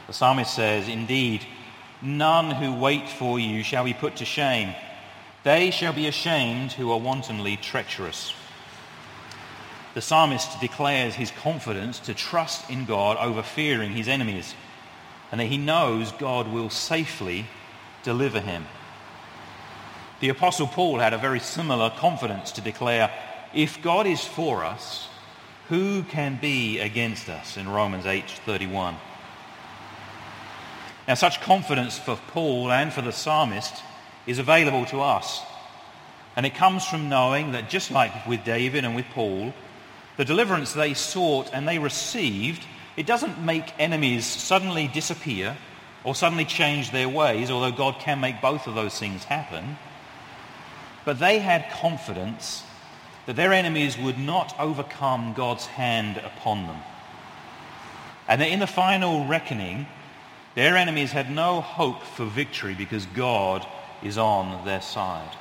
The 0.07 0.13
psalmist 0.13 0.53
says, 0.53 0.89
Indeed, 0.89 1.45
none 2.01 2.51
who 2.51 2.73
wait 2.73 3.07
for 3.07 3.39
you 3.39 3.63
shall 3.63 3.85
be 3.85 3.93
put 3.93 4.17
to 4.17 4.25
shame. 4.25 4.75
They 5.45 5.71
shall 5.71 5.93
be 5.93 6.07
ashamed 6.07 6.73
who 6.73 6.91
are 6.91 6.99
wantonly 6.99 7.55
treacherous 7.55 8.33
the 9.95 10.01
psalmist 10.01 10.59
declares 10.59 11.15
his 11.15 11.31
confidence 11.31 11.99
to 11.99 12.13
trust 12.13 12.69
in 12.69 12.85
God 12.85 13.15
over 13.17 13.41
fearing 13.41 13.93
his 13.93 14.09
enemies 14.09 14.53
and 15.31 15.39
that 15.39 15.45
he 15.45 15.57
knows 15.57 16.11
God 16.11 16.49
will 16.49 16.69
safely 16.69 17.45
deliver 18.03 18.41
him. 18.41 18.67
The 20.19 20.29
Apostle 20.29 20.67
Paul 20.67 20.99
had 20.99 21.13
a 21.13 21.17
very 21.17 21.39
similar 21.39 21.89
confidence 21.89 22.51
to 22.53 22.61
declare, 22.61 23.09
if 23.53 23.81
God 23.81 24.05
is 24.05 24.23
for 24.23 24.65
us, 24.65 25.07
who 25.69 26.03
can 26.03 26.37
be 26.41 26.79
against 26.79 27.29
us 27.29 27.55
in 27.55 27.67
Romans 27.69 28.05
8:31. 28.05 28.97
Now 31.07 31.13
such 31.13 31.41
confidence 31.41 31.97
for 31.97 32.17
Paul 32.27 32.69
and 32.69 32.91
for 32.91 33.01
the 33.01 33.13
psalmist 33.13 33.81
is 34.27 34.39
available 34.39 34.85
to 34.87 35.01
us. 35.01 35.41
And 36.35 36.45
it 36.45 36.55
comes 36.55 36.85
from 36.85 37.07
knowing 37.07 37.53
that 37.53 37.69
just 37.69 37.91
like 37.91 38.27
with 38.27 38.43
David 38.43 38.83
and 38.83 38.93
with 38.93 39.05
Paul, 39.13 39.53
the 40.17 40.25
deliverance 40.25 40.73
they 40.73 40.93
sought 40.93 41.49
and 41.53 41.67
they 41.67 41.79
received, 41.79 42.65
it 42.95 43.05
doesn't 43.05 43.43
make 43.43 43.73
enemies 43.79 44.25
suddenly 44.25 44.87
disappear 44.87 45.57
or 46.03 46.15
suddenly 46.15 46.45
change 46.45 46.91
their 46.91 47.09
ways, 47.09 47.49
although 47.49 47.71
God 47.71 47.99
can 47.99 48.19
make 48.19 48.41
both 48.41 48.67
of 48.67 48.75
those 48.75 48.97
things 48.97 49.23
happen. 49.23 49.77
But 51.03 51.19
they 51.19 51.39
had 51.39 51.69
confidence 51.71 52.63
that 53.25 53.35
their 53.35 53.53
enemies 53.53 53.97
would 53.97 54.19
not 54.19 54.55
overcome 54.59 55.33
God's 55.33 55.65
hand 55.65 56.17
upon 56.17 56.67
them. 56.67 56.77
And 58.27 58.41
that 58.41 58.49
in 58.49 58.59
the 58.59 58.67
final 58.67 59.25
reckoning, 59.25 59.87
their 60.55 60.77
enemies 60.77 61.11
had 61.11 61.29
no 61.29 61.61
hope 61.61 62.03
for 62.03 62.25
victory 62.25 62.75
because 62.75 63.05
God 63.07 63.65
is 64.03 64.17
on 64.17 64.65
their 64.65 64.81
side. 64.81 65.35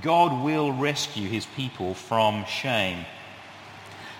God 0.00 0.42
will 0.42 0.72
rescue 0.72 1.28
his 1.28 1.44
people 1.44 1.94
from 1.94 2.44
shame. 2.46 3.04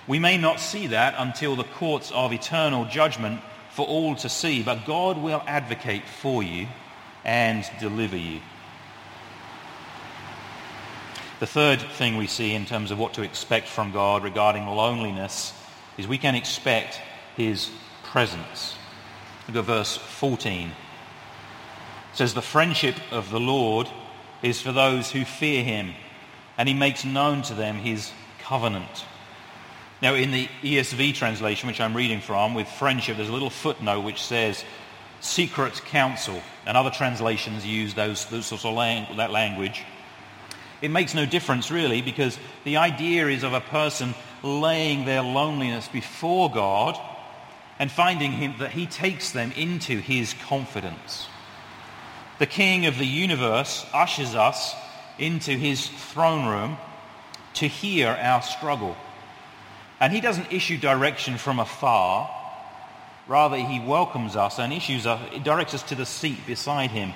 We 0.07 0.19
may 0.19 0.37
not 0.37 0.61
see 0.61 0.89
that 0.89 1.15
until 1.17 1.57
the 1.57 1.65
courts 1.65 2.11
of 2.11 2.33
eternal 2.33 2.85
judgment 2.85 3.41
for 3.71 3.87
all 3.87 4.15
to 4.17 4.29
see, 4.29 4.63
but 4.63 4.85
God 4.85 5.17
will 5.17 5.43
advocate 5.47 6.05
for 6.07 6.43
you 6.43 6.67
and 7.25 7.65
deliver 7.81 8.17
you. 8.17 8.41
The 11.41 11.47
third 11.47 11.81
thing 11.81 12.17
we 12.17 12.27
see 12.27 12.55
in 12.55 12.67
terms 12.67 12.91
of 12.91 12.99
what 12.99 13.15
to 13.15 13.23
expect 13.23 13.67
from 13.67 13.93
God 13.93 14.23
regarding 14.23 14.67
loneliness 14.67 15.53
is 15.97 16.07
we 16.07 16.19
can 16.19 16.35
expect 16.35 17.01
his 17.37 17.71
presence. 18.05 18.77
Look 19.49 19.57
at 19.57 19.65
verse 19.65 19.97
14. 19.97 20.69
It 20.69 20.75
says, 22.13 22.35
The 22.35 22.43
friendship 22.43 22.97
of 23.11 23.31
the 23.31 23.41
Lord 23.41 23.89
is 24.43 24.61
for 24.61 24.73
those 24.73 25.11
who 25.11 25.25
fear 25.25 25.63
him, 25.63 25.95
and 26.59 26.69
he 26.69 26.75
makes 26.75 27.05
known 27.05 27.43
to 27.43 27.55
them 27.55 27.77
his 27.77 28.11
covenant. 28.41 29.05
Now, 30.03 30.15
in 30.15 30.33
the 30.33 30.49
ESV 30.63 31.15
translation, 31.15 31.69
which 31.69 31.81
I'm 31.81 31.97
reading 31.97 32.21
from, 32.21 32.55
with 32.55 32.69
friendship, 32.69 33.17
there's 33.17 33.29
a 33.29 33.33
little 33.33 33.51
footnote 33.51 34.01
which 34.01 34.21
says 34.21 34.65
secret 35.21 35.81
counsel, 35.85 36.43
and 36.67 36.77
other 36.77 36.91
translations 36.91 37.65
use 37.65 37.95
those, 37.95 38.27
those 38.27 38.47
sorts 38.47 38.65
of 38.65 38.75
lang- 38.75 39.17
that 39.17 39.31
language. 39.31 39.85
It 40.81 40.91
makes 40.91 41.15
no 41.15 41.25
difference, 41.25 41.71
really, 41.71 42.03
because 42.03 42.37
the 42.65 42.79
idea 42.79 43.29
is 43.29 43.45
of 43.45 43.53
a 43.53 43.61
person 43.61 44.17
laying 44.43 45.05
their 45.05 45.23
loneliness 45.23 45.87
before 45.87 46.51
God 46.51 46.99
and 47.79 47.91
finding 47.91 48.33
him 48.33 48.55
that 48.59 48.73
he 48.73 48.87
takes 48.87 49.31
them 49.31 49.53
into 49.53 50.01
his 50.01 50.35
confidence 50.49 51.29
the 52.43 52.47
King 52.47 52.87
of 52.87 52.99
the 52.99 53.07
universe 53.07 53.87
ushers 53.95 54.35
us 54.35 54.75
into 55.17 55.53
his 55.53 55.87
throne 55.87 56.49
room 56.49 56.77
to 57.55 57.69
hear 57.69 58.09
our 58.09 58.43
struggle. 58.43 58.97
And 60.01 60.13
he 60.13 60.21
doesn't 60.21 60.53
issue 60.53 60.77
direction 60.77 61.39
from 61.39 61.61
afar. 61.61 62.29
Rather, 63.29 63.59
he 63.59 63.79
welcomes 63.79 64.35
us 64.35 64.59
and 64.59 64.73
issues 64.73 65.07
us, 65.07 65.21
directs 65.45 65.73
us 65.73 65.85
to 65.85 65.95
the 65.95 66.05
seat 66.05 66.45
beside 66.45 66.91
him. 66.91 67.13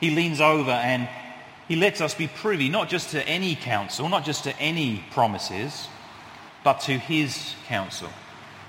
He 0.00 0.10
leans 0.10 0.38
over 0.38 0.70
and 0.70 1.08
he 1.66 1.76
lets 1.76 2.02
us 2.02 2.12
be 2.12 2.28
privy 2.28 2.68
not 2.68 2.90
just 2.90 3.12
to 3.12 3.26
any 3.26 3.54
counsel, 3.54 4.10
not 4.10 4.22
just 4.22 4.44
to 4.44 4.54
any 4.58 5.02
promises, 5.12 5.88
but 6.62 6.80
to 6.80 6.92
his 6.92 7.54
counsel 7.68 8.10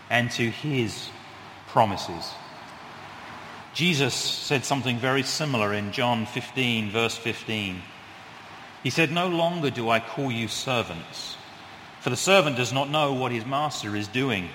and 0.10 0.32
to 0.32 0.50
his 0.50 1.10
promises. 1.68 2.32
Jesus 3.74 4.14
said 4.14 4.66
something 4.66 5.00
very 5.00 5.24
similar 5.24 5.74
in 5.74 5.92
John 5.92 6.28
15, 6.28 6.92
verse 6.92 7.18
15. 7.18 7.82
He 8.84 8.90
said, 8.92 9.12
No 9.12 9.28
longer 9.28 9.72
do 9.72 9.90
I 9.90 10.00
call 10.00 10.32
you 10.32 10.48
servants, 10.48 11.38
for 12.00 12.12
the 12.12 12.16
servant 12.16 12.56
does 12.56 12.72
not 12.72 12.90
know 12.90 13.14
what 13.14 13.32
his 13.32 13.46
master 13.46 13.96
is 13.96 14.08
doing. 14.08 14.50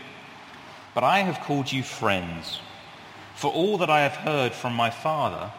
But 0.94 1.02
I 1.02 1.20
have 1.20 1.40
called 1.40 1.72
you 1.72 1.82
friends, 1.82 2.60
for 3.34 3.52
all 3.52 3.78
that 3.78 3.90
I 3.90 4.02
have 4.02 4.14
heard 4.14 4.52
from 4.52 4.74
my 4.74 4.90
Father, 4.90 5.50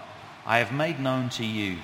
I 0.46 0.60
have 0.60 0.72
made 0.72 1.00
known 1.00 1.30
to 1.32 1.46
you. 1.46 1.80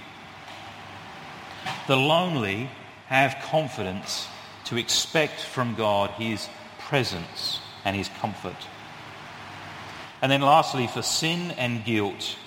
The 1.88 1.98
lonely 1.98 2.70
have 3.08 3.44
confidence 3.44 4.28
to 4.66 4.78
expect 4.78 5.42
from 5.42 5.76
God 5.76 6.12
his 6.12 6.48
presence 6.80 7.60
and 7.84 7.96
his 7.96 8.10
comfort. 8.20 8.56
And 10.22 10.32
then 10.32 10.42
lastly, 10.42 10.88
for 10.88 11.02
sin 11.02 11.52
and 11.52 11.84
guilt, 11.84 12.38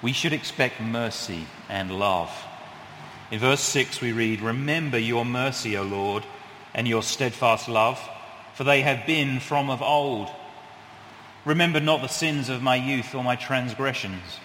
we 0.00 0.12
should 0.12 0.32
expect 0.32 0.80
mercy 0.80 1.46
and 1.68 1.98
love. 1.98 2.30
In 3.30 3.38
verse 3.38 3.60
6 3.60 4.00
we 4.00 4.12
read, 4.12 4.40
Remember 4.40 4.98
your 4.98 5.24
mercy, 5.24 5.76
O 5.76 5.82
Lord, 5.82 6.24
and 6.74 6.88
your 6.88 7.02
steadfast 7.02 7.68
love, 7.68 8.00
for 8.54 8.64
they 8.64 8.82
have 8.82 9.06
been 9.06 9.40
from 9.40 9.70
of 9.70 9.80
old. 9.80 10.28
Remember 11.44 11.80
not 11.80 12.02
the 12.02 12.08
sins 12.08 12.48
of 12.48 12.62
my 12.62 12.76
youth 12.76 13.14
or 13.14 13.24
my 13.24 13.36
transgressions. 13.36 14.38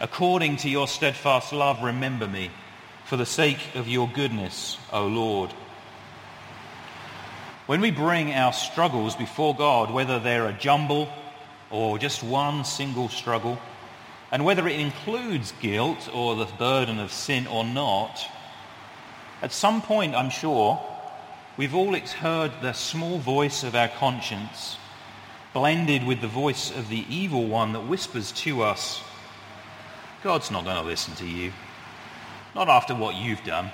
According 0.00 0.58
to 0.58 0.68
your 0.68 0.86
steadfast 0.86 1.52
love, 1.52 1.82
remember 1.82 2.26
me, 2.26 2.50
for 3.04 3.16
the 3.16 3.26
sake 3.26 3.74
of 3.74 3.88
your 3.88 4.08
goodness, 4.08 4.76
O 4.92 5.06
Lord. 5.06 5.52
When 7.66 7.80
we 7.80 7.90
bring 7.90 8.32
our 8.32 8.52
struggles 8.52 9.14
before 9.16 9.54
God, 9.54 9.90
whether 9.90 10.18
they're 10.18 10.46
a 10.46 10.52
jumble 10.52 11.08
or 11.70 11.98
just 11.98 12.22
one 12.22 12.64
single 12.64 13.08
struggle, 13.08 13.58
and 14.30 14.44
whether 14.44 14.66
it 14.68 14.78
includes 14.78 15.52
guilt 15.60 16.08
or 16.12 16.36
the 16.36 16.46
burden 16.58 16.98
of 16.98 17.12
sin 17.12 17.46
or 17.46 17.64
not, 17.64 18.20
at 19.40 19.52
some 19.52 19.82
point, 19.82 20.14
I'm 20.14 20.30
sure, 20.30 20.82
we've 21.56 21.74
all 21.74 21.94
heard 21.94 22.52
the 22.60 22.72
small 22.72 23.18
voice 23.18 23.62
of 23.62 23.74
our 23.74 23.88
conscience 23.88 24.76
blended 25.52 26.06
with 26.06 26.20
the 26.20 26.28
voice 26.28 26.70
of 26.70 26.88
the 26.88 27.04
evil 27.08 27.46
one 27.46 27.72
that 27.72 27.80
whispers 27.80 28.32
to 28.32 28.62
us, 28.62 29.00
God's 30.22 30.50
not 30.50 30.64
going 30.64 30.76
to 30.76 30.82
listen 30.82 31.14
to 31.16 31.26
you. 31.26 31.52
Not 32.54 32.68
after 32.68 32.94
what 32.94 33.14
you've 33.14 33.44
done. 33.44 33.70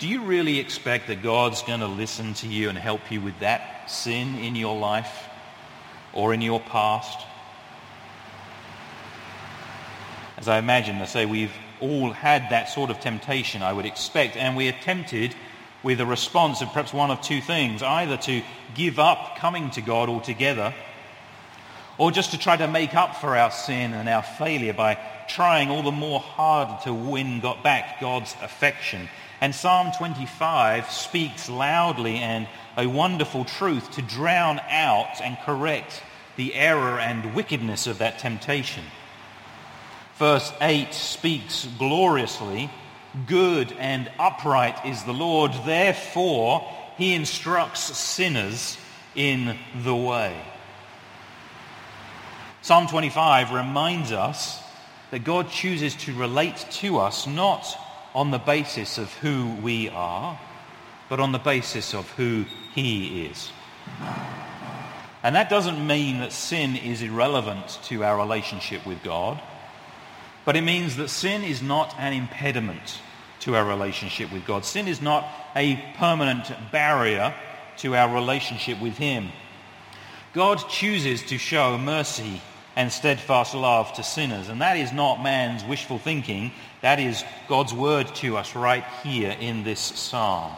Do 0.00 0.08
you 0.08 0.24
really 0.24 0.58
expect 0.58 1.06
that 1.06 1.22
God's 1.22 1.62
going 1.62 1.80
to 1.80 1.86
listen 1.86 2.34
to 2.34 2.48
you 2.48 2.68
and 2.68 2.76
help 2.76 3.10
you 3.10 3.20
with 3.20 3.38
that 3.38 3.90
sin 3.90 4.36
in 4.38 4.56
your 4.56 4.76
life 4.76 5.28
or 6.12 6.34
in 6.34 6.40
your 6.40 6.60
past? 6.60 7.26
As 10.36 10.48
I 10.48 10.58
imagine, 10.58 10.96
I 10.96 11.04
say 11.04 11.26
we've 11.26 11.54
all 11.80 12.12
had 12.12 12.50
that 12.50 12.68
sort 12.68 12.90
of 12.90 13.00
temptation, 13.00 13.62
I 13.62 13.72
would 13.72 13.86
expect, 13.86 14.36
and 14.36 14.56
we 14.56 14.68
are 14.68 14.76
tempted 14.82 15.34
with 15.82 16.00
a 16.00 16.06
response 16.06 16.62
of 16.62 16.68
perhaps 16.68 16.92
one 16.92 17.10
of 17.10 17.20
two 17.20 17.40
things 17.40 17.82
either 17.82 18.16
to 18.16 18.42
give 18.74 18.98
up 18.98 19.36
coming 19.36 19.70
to 19.70 19.80
God 19.80 20.08
altogether, 20.08 20.74
or 21.98 22.10
just 22.10 22.30
to 22.30 22.38
try 22.38 22.56
to 22.56 22.68
make 22.68 22.94
up 22.94 23.16
for 23.16 23.36
our 23.36 23.50
sin 23.50 23.92
and 23.92 24.08
our 24.08 24.22
failure 24.22 24.72
by 24.72 24.98
trying 25.28 25.70
all 25.70 25.82
the 25.82 25.92
more 25.92 26.20
hard 26.20 26.82
to 26.82 26.92
win 26.92 27.40
back 27.62 28.00
God's 28.00 28.34
affection. 28.42 29.08
And 29.42 29.52
Psalm 29.52 29.90
25 29.98 30.88
speaks 30.88 31.48
loudly 31.48 32.18
and 32.18 32.46
a 32.76 32.86
wonderful 32.86 33.44
truth 33.44 33.90
to 33.96 34.02
drown 34.02 34.60
out 34.70 35.20
and 35.20 35.36
correct 35.44 36.00
the 36.36 36.54
error 36.54 37.00
and 37.00 37.34
wickedness 37.34 37.88
of 37.88 37.98
that 37.98 38.20
temptation. 38.20 38.84
Verse 40.14 40.52
8 40.60 40.94
speaks 40.94 41.66
gloriously 41.76 42.70
Good 43.26 43.72
and 43.80 44.08
upright 44.16 44.86
is 44.86 45.02
the 45.02 45.12
Lord. 45.12 45.50
Therefore, 45.66 46.64
he 46.96 47.12
instructs 47.12 47.98
sinners 47.98 48.78
in 49.16 49.58
the 49.82 49.96
way. 49.96 50.40
Psalm 52.60 52.86
25 52.86 53.50
reminds 53.50 54.12
us 54.12 54.62
that 55.10 55.24
God 55.24 55.50
chooses 55.50 55.96
to 55.96 56.14
relate 56.14 56.64
to 56.74 56.98
us 56.98 57.26
not 57.26 57.66
on 58.14 58.30
the 58.30 58.38
basis 58.38 58.98
of 58.98 59.12
who 59.14 59.54
we 59.62 59.88
are, 59.88 60.38
but 61.08 61.20
on 61.20 61.32
the 61.32 61.38
basis 61.38 61.94
of 61.94 62.08
who 62.10 62.44
he 62.74 63.26
is. 63.26 63.50
And 65.22 65.36
that 65.36 65.48
doesn't 65.48 65.86
mean 65.86 66.18
that 66.18 66.32
sin 66.32 66.76
is 66.76 67.00
irrelevant 67.02 67.78
to 67.84 68.02
our 68.04 68.16
relationship 68.16 68.84
with 68.84 69.02
God. 69.02 69.40
But 70.44 70.56
it 70.56 70.62
means 70.62 70.96
that 70.96 71.08
sin 71.08 71.44
is 71.44 71.62
not 71.62 71.94
an 71.98 72.12
impediment 72.12 73.00
to 73.40 73.54
our 73.54 73.64
relationship 73.64 74.32
with 74.32 74.44
God. 74.44 74.64
Sin 74.64 74.88
is 74.88 75.00
not 75.00 75.28
a 75.54 75.76
permanent 75.96 76.50
barrier 76.72 77.34
to 77.78 77.94
our 77.94 78.12
relationship 78.12 78.80
with 78.80 78.96
Him. 78.96 79.28
God 80.32 80.56
chooses 80.68 81.22
to 81.24 81.38
show 81.38 81.78
mercy 81.78 82.40
and 82.74 82.90
steadfast 82.90 83.54
love 83.54 83.92
to 83.94 84.02
sinners. 84.02 84.48
And 84.48 84.60
that 84.60 84.76
is 84.76 84.92
not 84.92 85.22
man's 85.22 85.64
wishful 85.64 85.98
thinking. 85.98 86.52
That 86.82 86.98
is 86.98 87.24
God's 87.48 87.72
word 87.72 88.14
to 88.16 88.36
us 88.36 88.54
right 88.54 88.84
here 89.02 89.34
in 89.40 89.64
this 89.64 89.80
psalm. 89.80 90.52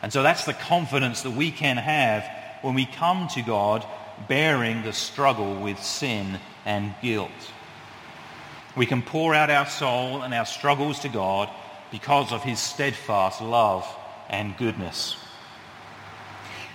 And 0.00 0.12
so 0.12 0.22
that's 0.22 0.44
the 0.44 0.54
confidence 0.54 1.22
that 1.22 1.32
we 1.32 1.50
can 1.50 1.76
have 1.76 2.28
when 2.62 2.74
we 2.74 2.86
come 2.86 3.28
to 3.34 3.42
God 3.42 3.84
bearing 4.28 4.82
the 4.82 4.92
struggle 4.92 5.60
with 5.60 5.82
sin 5.82 6.38
and 6.64 6.94
guilt. 7.02 7.30
We 8.76 8.86
can 8.86 9.02
pour 9.02 9.34
out 9.34 9.50
our 9.50 9.66
soul 9.66 10.22
and 10.22 10.32
our 10.32 10.46
struggles 10.46 11.00
to 11.00 11.08
God 11.08 11.50
because 11.90 12.32
of 12.32 12.42
his 12.42 12.58
steadfast 12.58 13.42
love 13.42 13.86
and 14.30 14.56
goodness. 14.56 15.16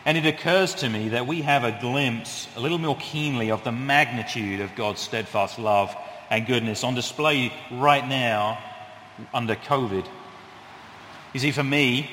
And 0.06 0.18
it 0.18 0.26
occurs 0.26 0.76
to 0.76 0.90
me 0.90 1.10
that 1.10 1.28
we 1.28 1.42
have 1.42 1.64
a 1.64 1.78
glimpse, 1.82 2.48
a 2.56 2.60
little 2.60 2.78
more 2.78 2.98
keenly, 2.98 3.52
of 3.52 3.64
the 3.64 3.72
magnitude 3.72 4.62
of 4.62 4.76
God's 4.76 5.02
steadfast 5.02 5.60
love 5.60 5.96
and 6.30 6.46
goodness 6.46 6.84
on 6.84 6.96
display 6.96 7.54
right 7.72 8.08
now 8.08 8.58
under 9.34 9.56
COVID. 9.56 10.08
You 11.34 11.40
see, 11.40 11.52
for 11.52 11.64
me, 11.64 12.10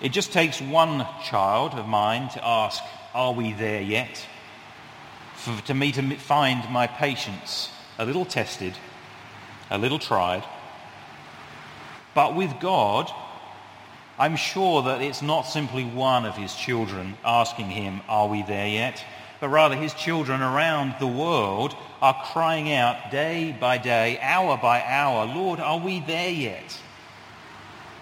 it 0.00 0.10
just 0.10 0.32
takes 0.32 0.60
one 0.60 1.06
child 1.24 1.74
of 1.74 1.86
mine 1.86 2.28
to 2.30 2.46
ask, 2.46 2.82
are 3.14 3.32
we 3.32 3.52
there 3.52 3.80
yet? 3.80 4.26
For, 5.36 5.60
to 5.66 5.74
me 5.74 5.92
to 5.92 6.16
find 6.16 6.68
my 6.70 6.86
patience 6.86 7.70
a 7.98 8.04
little 8.04 8.24
tested 8.24 8.74
a 9.70 9.78
little 9.78 9.98
tried. 9.98 10.44
But 12.14 12.36
with 12.36 12.60
God, 12.60 13.10
I'm 14.18 14.36
sure 14.36 14.82
that 14.82 15.02
it's 15.02 15.22
not 15.22 15.42
simply 15.42 15.84
one 15.84 16.24
of 16.24 16.36
his 16.36 16.54
children 16.54 17.16
asking 17.24 17.70
him, 17.70 18.00
are 18.08 18.28
we 18.28 18.42
there 18.42 18.68
yet? 18.68 19.04
But 19.40 19.48
rather 19.48 19.76
his 19.76 19.94
children 19.94 20.42
around 20.42 20.94
the 20.98 21.06
world 21.06 21.76
are 22.00 22.22
crying 22.32 22.72
out 22.72 23.10
day 23.10 23.56
by 23.58 23.78
day, 23.78 24.18
hour 24.20 24.56
by 24.56 24.82
hour, 24.82 25.26
Lord, 25.26 25.60
are 25.60 25.78
we 25.78 26.00
there 26.00 26.30
yet? 26.30 26.78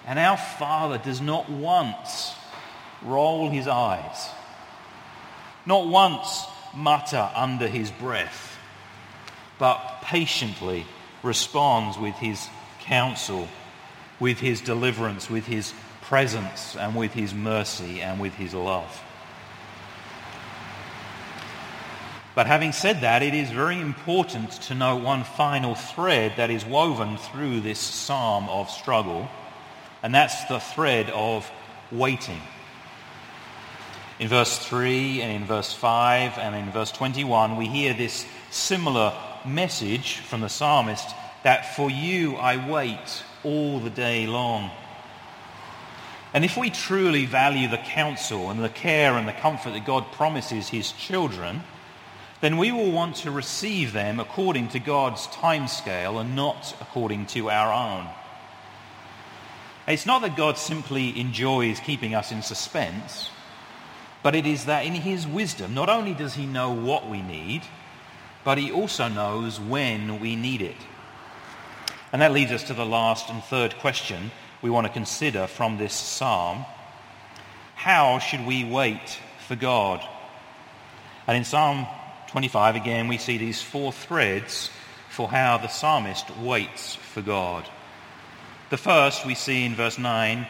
And 0.07 0.19
our 0.19 0.37
Father 0.37 0.99
does 0.99 1.21
not 1.21 1.49
once 1.49 2.35
roll 3.03 3.51
his 3.51 3.69
eyes, 3.69 4.29
not 5.67 5.87
once 5.87 6.45
mutter 6.75 7.31
under 7.35 7.69
his 7.69 7.91
breath, 7.91 8.57
but 9.59 10.01
patiently 10.03 10.87
responds 11.23 11.97
with 11.99 12.15
his 12.17 12.49
counsel, 12.81 13.49
with 14.19 14.41
his 14.41 14.61
deliverance, 14.61 15.31
with 15.31 15.47
his 15.47 15.73
presence, 16.03 16.77
and 16.77 16.97
with 16.97 17.13
his 17.13 17.33
mercy, 17.33 18.01
and 18.01 18.21
with 18.21 18.35
his 18.35 18.55
love. 18.55 19.03
But 22.35 22.47
having 22.47 22.73
said 22.73 23.03
that, 23.03 23.23
it 23.23 23.35
is 23.35 23.51
very 23.51 23.79
important 23.79 24.53
to 24.63 24.75
note 24.75 25.03
one 25.03 25.25
final 25.25 25.75
thread 25.75 26.33
that 26.37 26.51
is 26.51 26.65
woven 26.65 27.19
through 27.19 27.61
this 27.61 27.79
psalm 27.79 28.49
of 28.49 28.71
struggle, 28.71 29.29
and 30.03 30.15
that's 30.15 30.45
the 30.47 30.59
thread 30.59 31.11
of 31.11 31.51
waiting. 31.91 32.41
In 34.19 34.29
verse 34.29 34.59
3 34.59 35.21
and 35.21 35.43
in 35.43 35.45
verse 35.45 35.75
5 35.75 36.39
and 36.39 36.55
in 36.55 36.71
verse 36.71 36.91
21, 36.93 37.57
we 37.57 37.67
hear 37.67 37.93
this 37.93 38.25
similar 38.51 39.13
message 39.45 40.17
from 40.19 40.41
the 40.41 40.49
psalmist 40.49 41.09
that 41.43 41.75
for 41.77 41.91
you 41.91 42.37
I 42.37 42.71
wait 42.71 43.25
all 43.45 43.79
the 43.79 43.91
day 43.91 44.27
long. 44.27 44.71
And 46.33 46.45
if 46.47 46.57
we 46.57 46.71
truly 46.71 47.27
value 47.27 47.69
the 47.69 47.79
counsel 47.79 48.49
and 48.51 48.63
the 48.63 48.71
care 48.71 49.19
and 49.19 49.29
the 49.29 49.33
comfort 49.33 49.73
that 49.73 49.85
God 49.85 50.11
promises 50.13 50.69
his 50.69 50.93
children, 50.93 51.63
then 52.43 52.59
we 52.59 52.73
will 52.73 52.91
want 52.91 53.15
to 53.15 53.31
receive 53.31 53.93
them 53.93 54.19
according 54.19 54.69
to 54.71 54.81
God's 54.81 55.29
timescale 55.29 56.21
and 56.21 56.35
not 56.35 56.77
according 56.81 57.27
to 57.27 57.49
our 57.49 57.73
own. 57.73 58.09
It's 59.87 60.07
not 60.07 60.23
that 60.23 60.37
God 60.37 60.59
simply 60.59 61.19
enjoys 61.19 61.79
keeping 61.79 62.17
us 62.17 62.33
in 62.33 62.43
suspense, 62.43 63.31
but 64.25 64.35
it 64.35 64.45
is 64.45 64.65
that 64.65 64.85
in 64.85 64.95
his 64.95 65.25
wisdom, 65.25 65.73
not 65.73 65.89
only 65.89 66.15
does 66.15 66.35
he 66.35 66.45
know 66.45 66.73
what 66.73 67.09
we 67.09 67.23
need, 67.23 67.63
but 68.45 68.59
he 68.59 68.73
also 68.73 69.07
knows 69.07 69.61
when 69.61 70.19
we 70.19 70.35
need 70.35 70.63
it. 70.63 70.77
And 72.13 72.23
that 72.23 72.33
leads 72.33 72.51
us 72.51 72.65
to 72.65 72.75
the 72.75 72.85
last 72.85 73.31
and 73.31 73.43
third 73.45 73.79
question 73.79 74.33
we 74.63 74.71
want 74.71 74.89
to 74.89 74.93
consider 74.93 75.47
from 75.47 75.79
this 75.79 75.95
psalm. 75.95 76.65
How 77.77 78.19
should 78.19 78.45
we 78.45 78.65
wait 78.65 79.21
for 79.47 79.55
God? 79.55 80.05
And 81.29 81.37
in 81.37 81.45
Psalm 81.45 81.87
25, 82.33 82.77
again, 82.77 83.09
we 83.09 83.19
see 83.19 83.37
these 83.37 83.61
four 83.61 83.93
threads 83.93 84.71
for 85.11 85.29
how 85.29 85.59
the 85.59 85.69
psalmist 85.69 86.35
waits 86.39 86.95
for 86.95 87.21
God. 87.21 87.69
The 88.71 88.79
first 88.79 89.27
we 89.27 89.35
see 89.35 89.67
in 89.67 89.75
verse 89.75 89.99
9 89.99 90.47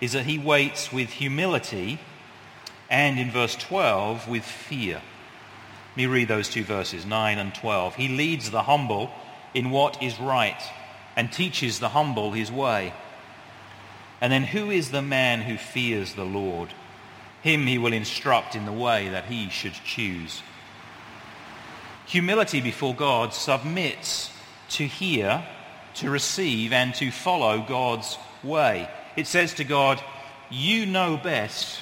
is 0.00 0.12
that 0.12 0.26
he 0.26 0.38
waits 0.38 0.92
with 0.92 1.10
humility 1.10 1.98
and 2.88 3.18
in 3.18 3.32
verse 3.32 3.56
12 3.56 4.28
with 4.28 4.44
fear. 4.44 5.02
Let 5.90 5.96
me 5.96 6.06
read 6.06 6.28
those 6.28 6.48
two 6.48 6.62
verses, 6.62 7.04
9 7.04 7.38
and 7.38 7.52
12. 7.52 7.96
He 7.96 8.06
leads 8.06 8.52
the 8.52 8.62
humble 8.62 9.10
in 9.54 9.72
what 9.72 10.00
is 10.00 10.20
right 10.20 10.62
and 11.16 11.32
teaches 11.32 11.80
the 11.80 11.88
humble 11.88 12.30
his 12.30 12.52
way. 12.52 12.94
And 14.20 14.32
then 14.32 14.44
who 14.44 14.70
is 14.70 14.92
the 14.92 15.02
man 15.02 15.40
who 15.40 15.56
fears 15.56 16.14
the 16.14 16.24
Lord? 16.24 16.72
Him 17.42 17.66
he 17.66 17.76
will 17.76 17.92
instruct 17.92 18.54
in 18.54 18.66
the 18.66 18.72
way 18.72 19.08
that 19.08 19.24
he 19.24 19.50
should 19.50 19.74
choose. 19.84 20.40
Humility 22.06 22.60
before 22.60 22.94
God 22.94 23.32
submits 23.32 24.30
to 24.70 24.86
hear, 24.86 25.46
to 25.94 26.10
receive, 26.10 26.72
and 26.72 26.94
to 26.96 27.10
follow 27.10 27.64
God's 27.66 28.18
way. 28.42 28.88
It 29.16 29.26
says 29.26 29.54
to 29.54 29.64
God, 29.64 30.02
You 30.50 30.86
know 30.86 31.16
best, 31.16 31.80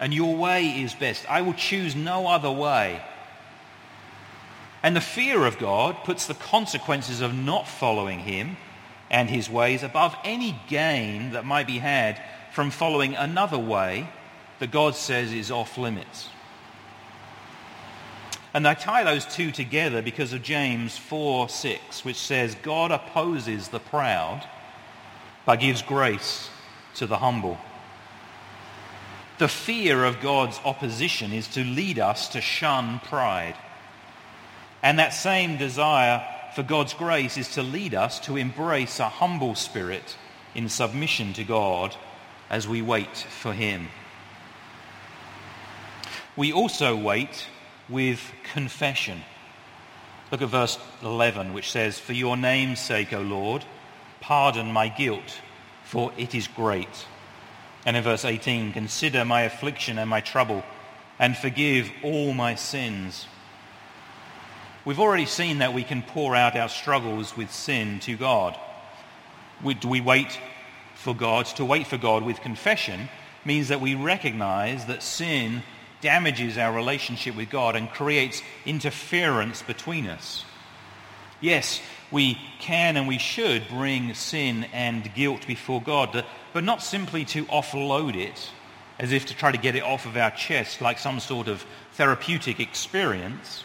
and 0.00 0.12
your 0.12 0.36
way 0.36 0.66
is 0.82 0.94
best. 0.94 1.28
I 1.30 1.40
will 1.42 1.54
choose 1.54 1.96
no 1.96 2.26
other 2.26 2.50
way. 2.50 3.02
And 4.82 4.94
the 4.94 5.00
fear 5.00 5.46
of 5.46 5.58
God 5.58 5.96
puts 6.04 6.26
the 6.26 6.34
consequences 6.34 7.22
of 7.22 7.34
not 7.34 7.66
following 7.66 8.20
him 8.20 8.58
and 9.10 9.30
his 9.30 9.48
ways 9.48 9.82
above 9.82 10.14
any 10.24 10.60
gain 10.68 11.32
that 11.32 11.46
might 11.46 11.66
be 11.66 11.78
had 11.78 12.20
from 12.52 12.70
following 12.70 13.14
another 13.14 13.58
way 13.58 14.08
that 14.58 14.70
God 14.70 14.94
says 14.94 15.32
is 15.32 15.50
off 15.50 15.78
limits. 15.78 16.28
And 18.54 18.68
I 18.68 18.74
tie 18.74 19.02
those 19.02 19.26
two 19.26 19.50
together 19.50 20.00
because 20.00 20.32
of 20.32 20.42
James 20.42 20.96
4 20.96 21.48
6, 21.48 22.04
which 22.04 22.16
says, 22.16 22.56
God 22.62 22.92
opposes 22.92 23.68
the 23.68 23.80
proud, 23.80 24.46
but 25.44 25.56
gives 25.56 25.82
grace 25.82 26.48
to 26.94 27.06
the 27.08 27.18
humble. 27.18 27.58
The 29.38 29.48
fear 29.48 30.04
of 30.04 30.20
God's 30.20 30.60
opposition 30.64 31.32
is 31.32 31.48
to 31.48 31.64
lead 31.64 31.98
us 31.98 32.28
to 32.28 32.40
shun 32.40 33.00
pride. 33.00 33.56
And 34.80 35.00
that 35.00 35.10
same 35.10 35.56
desire 35.58 36.24
for 36.54 36.62
God's 36.62 36.94
grace 36.94 37.36
is 37.36 37.48
to 37.54 37.62
lead 37.62 37.94
us 37.94 38.20
to 38.20 38.36
embrace 38.36 39.00
a 39.00 39.08
humble 39.08 39.56
spirit 39.56 40.16
in 40.54 40.68
submission 40.68 41.32
to 41.32 41.42
God 41.42 41.96
as 42.48 42.68
we 42.68 42.80
wait 42.80 43.16
for 43.16 43.52
him. 43.52 43.88
We 46.36 46.52
also 46.52 46.94
wait 46.94 47.48
with 47.88 48.32
confession. 48.52 49.22
Look 50.30 50.42
at 50.42 50.48
verse 50.48 50.78
11, 51.02 51.52
which 51.52 51.70
says, 51.70 51.98
For 51.98 52.12
your 52.12 52.36
name's 52.36 52.80
sake, 52.80 53.12
O 53.12 53.20
Lord, 53.20 53.64
pardon 54.20 54.72
my 54.72 54.88
guilt, 54.88 55.40
for 55.84 56.12
it 56.16 56.34
is 56.34 56.48
great. 56.48 57.06
And 57.86 57.96
in 57.96 58.02
verse 58.02 58.24
18, 58.24 58.72
Consider 58.72 59.24
my 59.24 59.42
affliction 59.42 59.98
and 59.98 60.08
my 60.08 60.20
trouble, 60.20 60.64
and 61.18 61.36
forgive 61.36 61.90
all 62.02 62.32
my 62.32 62.54
sins. 62.54 63.26
We've 64.84 65.00
already 65.00 65.26
seen 65.26 65.58
that 65.58 65.72
we 65.72 65.82
can 65.82 66.02
pour 66.02 66.34
out 66.34 66.56
our 66.56 66.68
struggles 66.68 67.36
with 67.36 67.52
sin 67.52 68.00
to 68.00 68.16
God. 68.16 68.58
We, 69.62 69.74
do 69.74 69.88
we 69.88 70.00
wait 70.00 70.38
for 70.94 71.14
God? 71.14 71.46
To 71.46 71.64
wait 71.64 71.86
for 71.86 71.96
God 71.96 72.22
with 72.22 72.40
confession 72.40 73.08
means 73.44 73.68
that 73.68 73.80
we 73.80 73.94
recognize 73.94 74.86
that 74.86 75.02
sin 75.02 75.62
damages 76.04 76.58
our 76.58 76.70
relationship 76.70 77.34
with 77.34 77.48
God 77.48 77.76
and 77.76 77.90
creates 77.90 78.42
interference 78.66 79.62
between 79.62 80.06
us. 80.06 80.44
Yes, 81.40 81.80
we 82.10 82.38
can 82.60 82.98
and 82.98 83.08
we 83.08 83.16
should 83.16 83.66
bring 83.68 84.12
sin 84.12 84.66
and 84.74 85.12
guilt 85.14 85.46
before 85.46 85.80
God, 85.80 86.24
but 86.52 86.62
not 86.62 86.82
simply 86.82 87.24
to 87.24 87.46
offload 87.46 88.16
it 88.16 88.50
as 88.98 89.12
if 89.12 89.24
to 89.26 89.34
try 89.34 89.50
to 89.50 89.56
get 89.58 89.76
it 89.76 89.82
off 89.82 90.04
of 90.04 90.16
our 90.16 90.30
chest 90.30 90.82
like 90.82 90.98
some 90.98 91.20
sort 91.20 91.48
of 91.48 91.64
therapeutic 91.94 92.60
experience. 92.60 93.64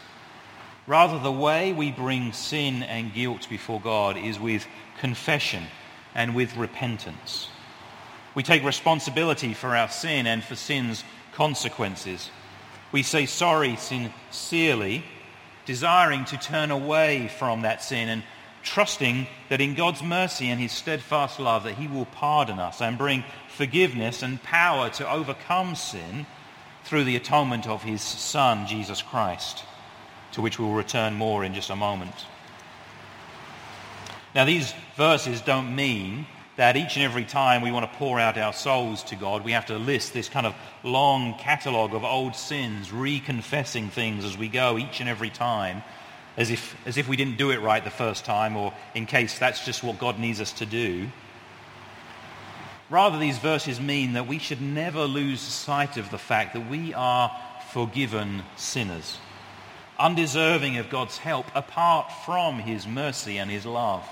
Rather, 0.86 1.18
the 1.18 1.30
way 1.30 1.74
we 1.74 1.92
bring 1.92 2.32
sin 2.32 2.82
and 2.82 3.12
guilt 3.12 3.48
before 3.50 3.82
God 3.82 4.16
is 4.16 4.40
with 4.40 4.66
confession 4.98 5.64
and 6.14 6.34
with 6.34 6.56
repentance. 6.56 7.48
We 8.34 8.42
take 8.42 8.64
responsibility 8.64 9.52
for 9.52 9.76
our 9.76 9.90
sin 9.90 10.26
and 10.26 10.42
for 10.42 10.56
sin's 10.56 11.04
consequences. 11.32 12.30
We 12.92 13.02
say 13.02 13.26
sorry 13.26 13.76
sincerely, 13.76 15.04
desiring 15.64 16.24
to 16.26 16.36
turn 16.36 16.70
away 16.70 17.28
from 17.38 17.62
that 17.62 17.82
sin 17.82 18.08
and 18.08 18.22
trusting 18.62 19.26
that 19.48 19.60
in 19.60 19.74
God's 19.74 20.02
mercy 20.02 20.48
and 20.48 20.60
his 20.60 20.72
steadfast 20.72 21.40
love 21.40 21.64
that 21.64 21.74
he 21.74 21.86
will 21.86 22.06
pardon 22.06 22.58
us 22.58 22.80
and 22.80 22.98
bring 22.98 23.24
forgiveness 23.48 24.22
and 24.22 24.42
power 24.42 24.90
to 24.90 25.10
overcome 25.10 25.74
sin 25.74 26.26
through 26.84 27.04
the 27.04 27.16
atonement 27.16 27.66
of 27.66 27.82
his 27.82 28.02
son 28.02 28.66
Jesus 28.66 29.02
Christ, 29.02 29.64
to 30.32 30.42
which 30.42 30.58
we 30.58 30.64
will 30.64 30.74
return 30.74 31.14
more 31.14 31.44
in 31.44 31.54
just 31.54 31.70
a 31.70 31.76
moment. 31.76 32.14
Now 34.34 34.44
these 34.44 34.72
verses 34.96 35.40
don't 35.40 35.74
mean 35.74 36.26
that 36.60 36.76
each 36.76 36.96
and 36.96 37.02
every 37.02 37.24
time 37.24 37.62
we 37.62 37.72
want 37.72 37.90
to 37.90 37.98
pour 37.98 38.20
out 38.20 38.36
our 38.36 38.52
souls 38.52 39.02
to 39.02 39.16
God, 39.16 39.44
we 39.44 39.52
have 39.52 39.64
to 39.64 39.78
list 39.78 40.12
this 40.12 40.28
kind 40.28 40.46
of 40.46 40.54
long 40.82 41.32
catalogue 41.38 41.94
of 41.94 42.04
old 42.04 42.36
sins, 42.36 42.90
reconfessing 42.90 43.90
things 43.90 44.26
as 44.26 44.36
we 44.36 44.46
go 44.46 44.76
each 44.76 45.00
and 45.00 45.08
every 45.08 45.30
time, 45.30 45.82
as 46.36 46.50
if, 46.50 46.76
as 46.86 46.98
if 46.98 47.08
we 47.08 47.16
didn't 47.16 47.38
do 47.38 47.50
it 47.50 47.62
right 47.62 47.82
the 47.82 47.88
first 47.88 48.26
time, 48.26 48.58
or 48.58 48.74
in 48.94 49.06
case 49.06 49.38
that's 49.38 49.64
just 49.64 49.82
what 49.82 49.98
God 49.98 50.18
needs 50.18 50.38
us 50.38 50.52
to 50.52 50.66
do. 50.66 51.08
Rather, 52.90 53.18
these 53.18 53.38
verses 53.38 53.80
mean 53.80 54.12
that 54.12 54.26
we 54.26 54.38
should 54.38 54.60
never 54.60 55.04
lose 55.04 55.40
sight 55.40 55.96
of 55.96 56.10
the 56.10 56.18
fact 56.18 56.52
that 56.52 56.68
we 56.68 56.92
are 56.92 57.34
forgiven 57.72 58.42
sinners, 58.56 59.16
undeserving 59.98 60.76
of 60.76 60.90
God's 60.90 61.16
help 61.16 61.46
apart 61.54 62.12
from 62.26 62.58
his 62.58 62.86
mercy 62.86 63.38
and 63.38 63.50
his 63.50 63.64
love 63.64 64.06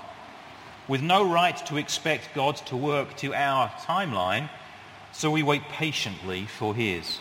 with 0.89 1.01
no 1.03 1.31
right 1.31 1.55
to 1.67 1.77
expect 1.77 2.33
God 2.33 2.57
to 2.65 2.75
work 2.75 3.15
to 3.17 3.33
our 3.33 3.69
timeline, 3.85 4.49
so 5.13 5.29
we 5.29 5.43
wait 5.43 5.61
patiently 5.69 6.47
for 6.47 6.73
his. 6.73 7.19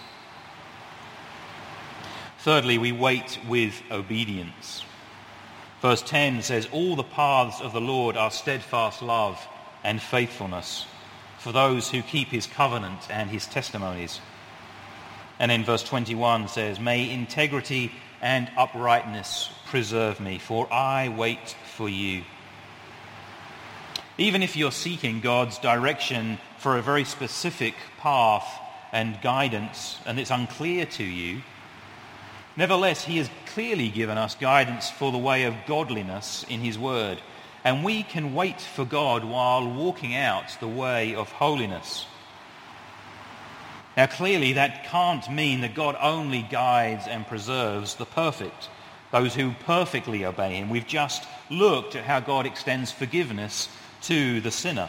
Thirdly, 2.39 2.79
we 2.79 2.93
wait 2.93 3.39
with 3.47 3.81
obedience. 3.91 4.83
Verse 5.83 6.01
10 6.01 6.43
says, 6.43 6.67
All 6.73 6.97
the 6.97 7.05
paths 7.05 7.61
of 7.61 7.75
the 7.75 7.81
Lord 7.81 8.17
are 8.17 8.31
steadfast 8.31 9.03
love 9.03 9.39
and 9.85 10.01
faithfulness 10.01 10.87
for 11.39 11.53
those 11.53 11.91
who 11.91 12.01
keep 12.01 12.29
his 12.29 12.47
covenant 12.47 13.07
and 13.11 13.29
his 13.29 13.47
testimonies. 13.47 14.21
And 15.39 15.51
then 15.51 15.65
verse 15.65 15.85
21 15.85 16.49
says, 16.49 16.81
May 16.81 17.11
integrity 17.11 17.93
and 18.23 18.51
uprightness 18.57 19.51
preserve 19.67 20.21
me, 20.21 20.39
for 20.39 20.73
I 20.73 21.11
wait 21.11 21.55
for 21.77 21.89
you. 21.89 22.25
Even 24.21 24.43
if 24.43 24.57
you're 24.57 24.73
seeking 24.73 25.21
God's 25.21 25.59
direction 25.59 26.39
for 26.59 26.77
a 26.77 26.83
very 26.83 27.05
specific 27.05 27.75
path 27.99 28.47
and 28.91 29.21
guidance 29.23 29.97
and 30.05 30.19
it's 30.19 30.33
unclear 30.33 30.87
to 30.87 31.05
you, 31.05 31.43
nevertheless, 32.57 33.05
he 33.05 33.19
has 33.19 33.31
clearly 33.55 33.89
given 33.91 34.19
us 34.19 34.35
guidance 34.35 34.91
for 34.91 35.13
the 35.13 35.19
way 35.19 35.45
of 35.45 35.55
godliness 35.69 36.45
in 36.49 36.61
his 36.61 36.77
word. 36.77 37.21
And 37.63 37.85
we 37.85 38.03
can 38.03 38.35
wait 38.35 38.61
for 38.61 38.85
God 38.85 39.23
while 39.23 39.73
walking 39.73 40.17
out 40.17 40.57
the 40.59 40.67
way 40.67 41.15
of 41.15 41.31
holiness. 41.31 42.05
Now, 43.97 44.07
clearly, 44.07 44.55
that 44.55 44.85
can't 44.85 45.31
mean 45.31 45.61
that 45.61 45.75
God 45.77 45.97
only 46.01 46.43
guides 46.43 47.07
and 47.07 47.27
preserves 47.27 47.95
the 47.95 48.07
perfect, 48.07 48.69
those 49.13 49.35
who 49.35 49.53
perfectly 49.65 50.25
obey 50.25 50.55
him. 50.57 50.71
We've 50.71 50.87
just 50.87 51.25
looked 51.51 51.95
at 51.95 52.05
how 52.05 52.19
God 52.19 52.47
extends 52.47 52.91
forgiveness 52.91 53.69
to 54.03 54.41
the 54.41 54.51
sinner. 54.51 54.89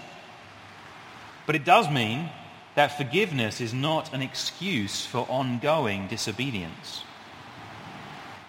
But 1.46 1.56
it 1.56 1.66
does 1.66 1.90
mean 1.90 2.30
that 2.76 2.98
forgiveness 2.98 3.60
is 3.60 3.74
not 3.74 4.14
an 4.14 4.22
excuse 4.22 5.06
for 5.06 5.26
ongoing 5.30 6.08
disobedience. 6.08 7.04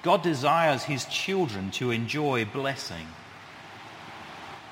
God 0.03 0.23
desires 0.23 0.85
his 0.85 1.05
children 1.07 1.70
to 1.73 1.90
enjoy 1.90 2.44
blessing 2.44 3.07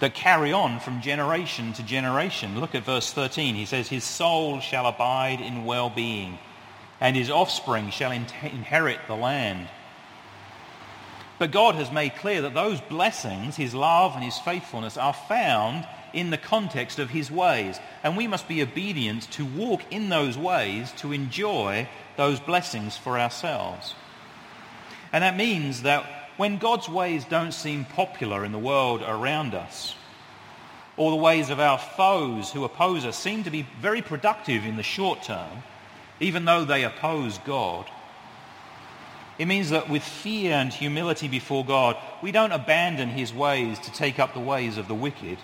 that 0.01 0.15
carry 0.15 0.53
on 0.53 0.81
from 0.81 1.01
generation 1.01 1.73
to 1.75 1.83
generation. 1.83 2.61
Look 2.61 2.75
at 2.75 2.85
verse 2.85 3.13
13. 3.13 3.55
He 3.55 3.67
says, 3.67 3.89
His 3.89 4.05
soul 4.05 4.61
shall 4.61 4.87
abide 4.87 5.41
in 5.41 5.65
well-being, 5.65 6.39
and 7.01 7.17
his 7.17 7.31
offspring 7.31 7.91
shall 7.91 8.13
inherit 8.13 9.01
the 9.07 9.17
land. 9.17 9.69
But 11.39 11.53
God 11.53 11.77
has 11.77 11.93
made 11.93 12.17
clear 12.17 12.43
that 12.43 12.55
those 12.55 12.81
blessings, 12.81 13.57
his 13.57 13.75
love 13.75 14.15
and 14.15 14.25
his 14.25 14.39
faithfulness, 14.39 14.97
are 14.97 15.13
found 15.13 15.87
in 16.13 16.31
the 16.31 16.39
context 16.39 16.99
of 16.99 17.11
his 17.11 17.31
ways. 17.31 17.79
And 18.03 18.17
we 18.17 18.27
must 18.27 18.49
be 18.49 18.63
obedient 18.63 19.31
to 19.33 19.45
walk 19.45 19.83
in 19.91 20.09
those 20.09 20.37
ways 20.37 20.91
to 20.99 21.13
enjoy 21.13 21.89
those 22.17 22.41
blessings 22.41 22.97
for 22.97 23.19
ourselves. 23.19 23.95
And 25.13 25.23
that 25.23 25.37
means 25.37 25.83
that 25.83 26.05
when 26.37 26.59
God's 26.59 26.89
ways 26.89 27.25
don't 27.25 27.53
seem 27.53 27.85
popular 27.85 28.45
in 28.45 28.53
the 28.53 28.59
world 28.59 29.03
around 29.03 29.55
us, 29.55 29.95
or 30.97 31.13
the 31.13 31.17
ways 31.17 31.49
of 31.51 31.61
our 31.61 31.79
foes 31.79 32.51
who 32.51 32.65
oppose 32.65 33.05
us 33.05 33.17
seem 33.17 33.45
to 33.45 33.51
be 33.51 33.67
very 33.81 34.03
productive 34.03 34.65
in 34.65 34.77
the 34.77 34.83
short 34.83 35.23
term, 35.23 35.63
even 36.21 36.45
though 36.45 36.65
they 36.65 36.83
oppose 36.83 37.39
God, 37.39 37.89
it 39.39 39.47
means 39.47 39.71
that 39.71 39.89
with 39.89 40.03
fear 40.03 40.55
and 40.55 40.73
humility 40.73 41.29
before 41.29 41.65
God, 41.65 41.97
we 42.23 42.33
don't 42.33 42.53
abandon 42.53 43.09
his 43.09 43.33
ways 43.33 43.79
to 43.81 43.93
take 43.93 44.19
up 44.19 44.35
the 44.35 44.41
ways 44.41 44.77
of 44.77 44.89
the 44.89 44.95
wicked, 44.95 45.39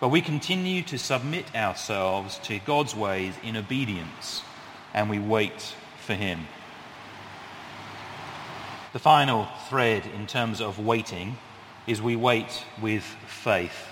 but 0.00 0.08
we 0.08 0.20
continue 0.20 0.82
to 0.84 0.98
submit 0.98 1.54
ourselves 1.54 2.38
to 2.44 2.58
God's 2.60 2.94
ways 2.94 3.34
in 3.42 3.56
obedience 3.56 4.42
and 4.94 5.10
we 5.10 5.18
wait 5.18 5.74
for 6.04 6.14
him. 6.14 6.46
The 8.92 8.98
final 8.98 9.48
thread 9.68 10.04
in 10.06 10.26
terms 10.26 10.60
of 10.60 10.78
waiting 10.78 11.38
is 11.86 12.02
we 12.02 12.14
wait 12.14 12.64
with 12.80 13.02
faith. 13.26 13.88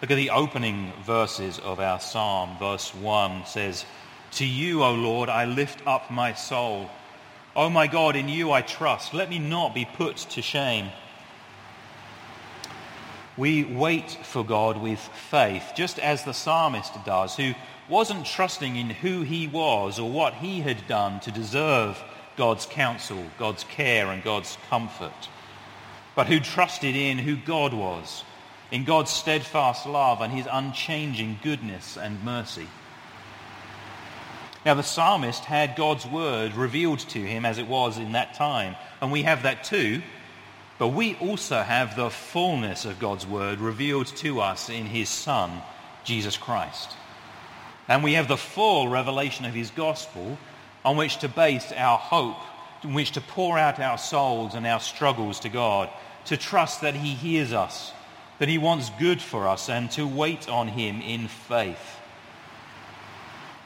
Look 0.00 0.10
at 0.10 0.16
the 0.16 0.30
opening 0.30 0.92
verses 1.04 1.58
of 1.58 1.80
our 1.80 2.00
psalm. 2.00 2.56
Verse 2.58 2.94
1 2.94 3.46
says, 3.46 3.84
To 4.32 4.46
you, 4.46 4.82
O 4.82 4.92
Lord, 4.92 5.28
I 5.28 5.44
lift 5.44 5.86
up 5.86 6.10
my 6.10 6.32
soul. 6.32 6.90
O 7.56 7.70
my 7.70 7.86
God, 7.86 8.16
in 8.16 8.28
you 8.28 8.52
I 8.52 8.60
trust. 8.60 9.14
Let 9.14 9.30
me 9.30 9.38
not 9.38 9.74
be 9.74 9.86
put 9.86 10.16
to 10.18 10.42
shame. 10.42 10.90
We 13.38 13.64
wait 13.64 14.10
for 14.10 14.44
God 14.44 14.76
with 14.76 15.00
faith, 15.00 15.72
just 15.74 15.98
as 15.98 16.22
the 16.22 16.34
psalmist 16.34 16.92
does, 17.06 17.34
who 17.34 17.54
wasn't 17.88 18.26
trusting 18.26 18.76
in 18.76 18.90
who 18.90 19.22
he 19.22 19.46
was 19.46 19.98
or 19.98 20.10
what 20.10 20.34
he 20.34 20.60
had 20.60 20.86
done 20.86 21.18
to 21.20 21.30
deserve 21.30 22.02
God's 22.36 22.66
counsel, 22.66 23.24
God's 23.38 23.64
care, 23.64 24.08
and 24.08 24.22
God's 24.22 24.58
comfort, 24.68 25.28
but 26.14 26.26
who 26.26 26.40
trusted 26.40 26.94
in 26.94 27.16
who 27.16 27.36
God 27.36 27.72
was, 27.72 28.22
in 28.70 28.84
God's 28.84 29.10
steadfast 29.10 29.86
love 29.86 30.20
and 30.20 30.30
his 30.30 30.48
unchanging 30.50 31.38
goodness 31.42 31.96
and 31.96 32.22
mercy. 32.22 32.68
Now, 34.66 34.74
the 34.74 34.82
psalmist 34.82 35.44
had 35.44 35.76
God's 35.76 36.04
word 36.04 36.54
revealed 36.54 36.98
to 37.10 37.20
him 37.20 37.46
as 37.46 37.58
it 37.58 37.68
was 37.68 37.98
in 37.98 38.10
that 38.12 38.34
time, 38.34 38.74
and 39.00 39.12
we 39.12 39.22
have 39.22 39.44
that 39.44 39.62
too. 39.62 40.02
But 40.80 40.88
we 40.88 41.14
also 41.20 41.62
have 41.62 41.94
the 41.94 42.10
fullness 42.10 42.84
of 42.84 42.98
God's 42.98 43.24
word 43.24 43.60
revealed 43.60 44.08
to 44.08 44.40
us 44.40 44.68
in 44.68 44.86
his 44.86 45.08
Son, 45.08 45.62
Jesus 46.02 46.36
Christ. 46.36 46.90
And 47.86 48.02
we 48.02 48.14
have 48.14 48.26
the 48.26 48.36
full 48.36 48.88
revelation 48.88 49.44
of 49.44 49.54
his 49.54 49.70
gospel 49.70 50.36
on 50.84 50.96
which 50.96 51.18
to 51.18 51.28
base 51.28 51.70
our 51.70 51.96
hope, 51.96 52.42
in 52.82 52.92
which 52.92 53.12
to 53.12 53.20
pour 53.20 53.56
out 53.56 53.78
our 53.78 53.98
souls 53.98 54.56
and 54.56 54.66
our 54.66 54.80
struggles 54.80 55.38
to 55.40 55.48
God, 55.48 55.88
to 56.24 56.36
trust 56.36 56.80
that 56.80 56.96
he 56.96 57.14
hears 57.14 57.52
us, 57.52 57.92
that 58.40 58.48
he 58.48 58.58
wants 58.58 58.90
good 58.98 59.22
for 59.22 59.46
us, 59.46 59.68
and 59.68 59.92
to 59.92 60.08
wait 60.08 60.48
on 60.48 60.66
him 60.66 61.00
in 61.02 61.28
faith. 61.28 62.00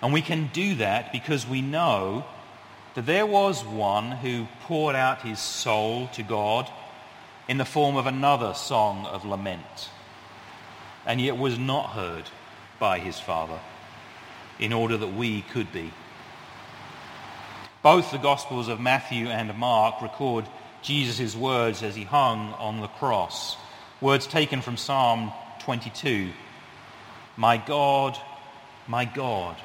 And 0.03 0.12
we 0.12 0.22
can 0.22 0.51
do 0.53 0.76
that 0.76 1.12
because 1.12 1.46
we 1.46 1.61
know 1.61 2.24
that 2.94 3.07
there 3.07 3.26
was 3.26 3.64
one 3.64 4.12
who 4.12 4.46
poured 4.62 4.96
out 4.96 5.22
his 5.22 5.38
soul 5.38 6.09
to 6.14 6.22
God 6.22 6.70
in 7.48 7.59
the 7.59 7.64
form 7.64 7.96
of 7.96 8.07
another 8.07 8.55
song 8.55 9.07
of 9.07 9.24
lament, 9.24 9.90
and 11.05 11.20
yet 11.20 11.36
was 11.36 11.59
not 11.59 11.90
heard 11.90 12.24
by 12.78 12.98
his 12.98 13.18
Father 13.18 13.59
in 14.59 14.72
order 14.72 14.96
that 14.96 15.14
we 15.14 15.42
could 15.42 15.72
be. 15.72 15.92
Both 17.82 18.11
the 18.11 18.18
Gospels 18.18 18.68
of 18.68 18.80
Matthew 18.80 19.28
and 19.28 19.57
Mark 19.57 20.03
record 20.03 20.46
Jesus' 20.82 21.34
words 21.34 21.82
as 21.82 21.94
he 21.94 22.05
hung 22.05 22.53
on 22.55 22.80
the 22.80 22.88
cross. 22.88 23.57
Words 24.01 24.26
taken 24.26 24.61
from 24.61 24.76
Psalm 24.76 25.32
22. 25.61 26.30
My 27.36 27.57
God, 27.57 28.18
my 28.86 29.05
God, 29.05 29.57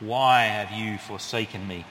why 0.00 0.44
have 0.44 0.70
you 0.70 0.98
forsaken 0.98 1.66
me? 1.66 1.84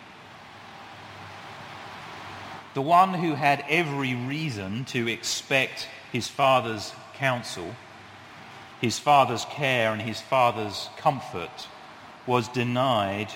The 2.73 2.81
one 2.81 3.13
who 3.13 3.33
had 3.33 3.65
every 3.67 4.13
reason 4.13 4.85
to 4.85 5.07
expect 5.07 5.87
his 6.11 6.27
father's 6.27 6.93
counsel, 7.15 7.75
his 8.81 8.99
father's 8.99 9.45
care, 9.45 9.91
and 9.91 10.01
his 10.01 10.21
father's 10.21 10.89
comfort 10.97 11.67
was 12.27 12.47
denied 12.49 13.29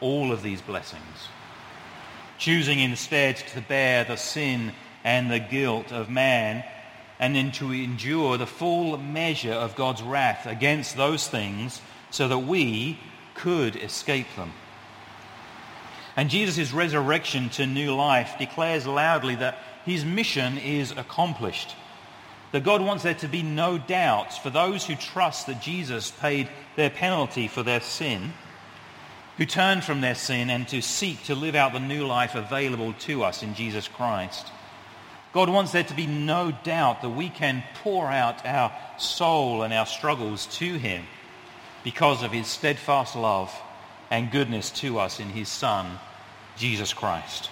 all 0.00 0.30
of 0.30 0.42
these 0.42 0.60
blessings 0.60 1.28
choosing 2.38 2.80
instead 2.80 3.36
to 3.36 3.60
bear 3.60 4.04
the 4.04 4.16
sin 4.16 4.72
and 5.04 5.30
the 5.30 5.38
guilt 5.38 5.92
of 5.92 6.10
man 6.10 6.64
and 7.18 7.34
then 7.34 7.50
to 7.50 7.72
endure 7.72 8.36
the 8.36 8.46
full 8.46 8.98
measure 8.98 9.52
of 9.52 9.74
God's 9.74 10.02
wrath 10.02 10.46
against 10.46 10.96
those 10.96 11.26
things 11.28 11.80
so 12.10 12.28
that 12.28 12.38
we 12.38 12.98
could 13.36 13.76
escape 13.76 14.26
them. 14.36 14.52
And 16.16 16.30
Jesus' 16.30 16.72
resurrection 16.72 17.50
to 17.50 17.66
new 17.66 17.94
life 17.94 18.36
declares 18.38 18.86
loudly 18.86 19.36
that 19.36 19.58
his 19.84 20.04
mission 20.04 20.58
is 20.58 20.90
accomplished. 20.92 21.74
That 22.52 22.64
God 22.64 22.80
wants 22.80 23.02
there 23.02 23.14
to 23.14 23.28
be 23.28 23.42
no 23.42 23.76
doubts 23.76 24.38
for 24.38 24.50
those 24.50 24.86
who 24.86 24.94
trust 24.94 25.46
that 25.46 25.60
Jesus 25.60 26.10
paid 26.10 26.48
their 26.74 26.90
penalty 26.90 27.48
for 27.48 27.62
their 27.62 27.80
sin 27.80 28.32
who 29.36 29.44
turn 29.44 29.80
from 29.80 30.00
their 30.00 30.14
sin 30.14 30.50
and 30.50 30.66
to 30.68 30.80
seek 30.80 31.22
to 31.24 31.34
live 31.34 31.54
out 31.54 31.72
the 31.72 31.80
new 31.80 32.06
life 32.06 32.34
available 32.34 32.94
to 32.94 33.22
us 33.22 33.42
in 33.42 33.54
Jesus 33.54 33.86
Christ. 33.86 34.46
God 35.32 35.50
wants 35.50 35.72
there 35.72 35.84
to 35.84 35.94
be 35.94 36.06
no 36.06 36.52
doubt 36.64 37.02
that 37.02 37.10
we 37.10 37.28
can 37.28 37.62
pour 37.82 38.10
out 38.10 38.46
our 38.46 38.72
soul 38.98 39.62
and 39.62 39.74
our 39.74 39.84
struggles 39.84 40.46
to 40.58 40.78
him 40.78 41.04
because 41.86 42.24
of 42.24 42.32
his 42.32 42.48
steadfast 42.48 43.14
love 43.14 43.56
and 44.10 44.32
goodness 44.32 44.70
to 44.72 44.98
us 44.98 45.20
in 45.20 45.28
his 45.28 45.48
Son, 45.48 45.86
Jesus 46.56 46.92
Christ. 46.92 47.48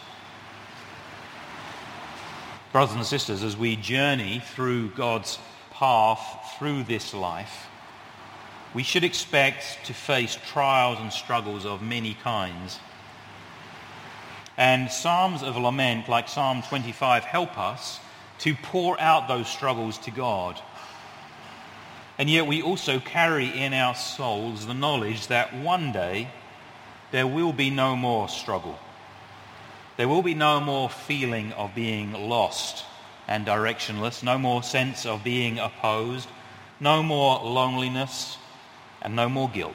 Brothers 2.73 2.97
and 2.97 3.07
sisters, 3.07 3.45
as 3.45 3.57
we 3.57 3.77
journey 3.77 4.43
through 4.45 4.89
God's 4.89 5.39
path 5.71 6.57
through 6.59 6.83
this 6.83 7.15
life, 7.15 7.69
we 8.75 8.83
should 8.83 9.05
expect 9.05 9.79
to 9.85 9.95
face 9.95 10.37
trials 10.49 10.99
and 10.99 11.13
struggles 11.13 11.65
of 11.65 11.81
many 11.81 12.15
kinds. 12.15 12.81
And 14.57 14.91
Psalms 14.91 15.45
of 15.45 15.57
lament, 15.57 16.09
like 16.09 16.29
Psalm 16.29 16.61
25, 16.63 17.23
help 17.23 17.57
us 17.57 18.01
to 18.41 18.57
pour 18.57 19.01
out 19.01 19.29
those 19.29 19.47
struggles 19.47 19.97
to 19.99 20.11
God. 20.11 20.61
And 22.19 22.31
yet 22.31 22.47
we 22.47 22.63
also 22.63 23.01
carry 23.01 23.47
in 23.47 23.75
our 23.75 23.95
souls 23.95 24.67
the 24.67 24.75
knowledge 24.75 25.27
that 25.27 25.55
one 25.55 25.93
day 25.93 26.31
there 27.11 27.27
will 27.27 27.53
be 27.53 27.71
no 27.71 27.97
more 27.97 28.29
struggle. 28.29 28.79
There 29.97 30.09
will 30.09 30.23
be 30.23 30.35
no 30.35 30.61
more 30.61 30.89
feeling 30.89 31.53
of 31.53 31.75
being 31.75 32.13
lost 32.13 32.85
and 33.27 33.47
directionless, 33.47 34.23
no 34.23 34.39
more 34.39 34.63
sense 34.63 35.07
of 35.07 35.25
being 35.25 35.59
opposed, 35.59 36.29
no 36.81 37.03
more 37.03 37.41
loneliness, 37.43 38.37
and 39.01 39.17
no 39.17 39.29
more 39.29 39.49
guilt. 39.49 39.75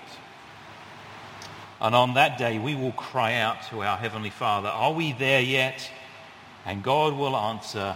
And 1.81 1.95
on 1.95 2.13
that 2.15 2.37
day, 2.37 2.59
we 2.59 2.75
will 2.75 2.91
cry 2.91 3.35
out 3.35 3.63
to 3.69 3.81
our 3.81 3.97
Heavenly 3.97 4.29
Father, 4.29 4.67
Are 4.67 4.91
we 4.91 5.13
there 5.13 5.41
yet? 5.41 5.89
And 6.65 6.83
God 6.83 7.13
will 7.13 7.35
answer, 7.35 7.95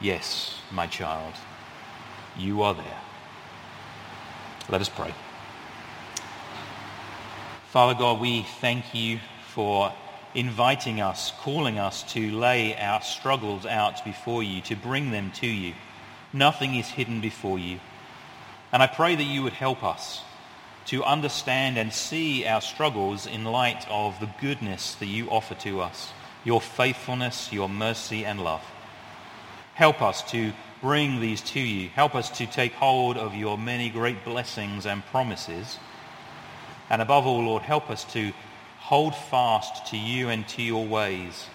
Yes, 0.00 0.54
my 0.70 0.86
child, 0.86 1.34
you 2.36 2.62
are 2.62 2.74
there. 2.74 2.99
Let 4.70 4.80
us 4.80 4.88
pray. 4.88 5.12
Father 7.70 7.98
God, 7.98 8.20
we 8.20 8.42
thank 8.60 8.94
you 8.94 9.18
for 9.48 9.92
inviting 10.32 11.00
us, 11.00 11.32
calling 11.40 11.76
us 11.76 12.04
to 12.12 12.30
lay 12.30 12.76
our 12.76 13.02
struggles 13.02 13.66
out 13.66 14.04
before 14.04 14.44
you, 14.44 14.60
to 14.62 14.76
bring 14.76 15.10
them 15.10 15.32
to 15.32 15.48
you. 15.48 15.74
Nothing 16.32 16.76
is 16.76 16.86
hidden 16.86 17.20
before 17.20 17.58
you. 17.58 17.80
And 18.72 18.80
I 18.80 18.86
pray 18.86 19.16
that 19.16 19.24
you 19.24 19.42
would 19.42 19.54
help 19.54 19.82
us 19.82 20.22
to 20.86 21.02
understand 21.02 21.76
and 21.76 21.92
see 21.92 22.46
our 22.46 22.60
struggles 22.60 23.26
in 23.26 23.42
light 23.42 23.84
of 23.90 24.20
the 24.20 24.30
goodness 24.40 24.94
that 24.94 25.06
you 25.06 25.28
offer 25.30 25.56
to 25.56 25.80
us, 25.80 26.12
your 26.44 26.60
faithfulness, 26.60 27.52
your 27.52 27.68
mercy 27.68 28.24
and 28.24 28.44
love. 28.44 28.62
Help 29.74 30.00
us 30.00 30.22
to 30.30 30.52
bring 30.80 31.20
these 31.20 31.40
to 31.40 31.60
you. 31.60 31.88
Help 31.90 32.14
us 32.14 32.30
to 32.38 32.46
take 32.46 32.72
hold 32.72 33.16
of 33.16 33.34
your 33.34 33.58
many 33.58 33.90
great 33.90 34.24
blessings 34.24 34.86
and 34.86 35.04
promises. 35.06 35.78
And 36.88 37.02
above 37.02 37.26
all, 37.26 37.42
Lord, 37.42 37.62
help 37.62 37.90
us 37.90 38.04
to 38.12 38.32
hold 38.78 39.14
fast 39.14 39.86
to 39.86 39.96
you 39.96 40.28
and 40.28 40.46
to 40.48 40.62
your 40.62 40.84
ways 40.86 41.46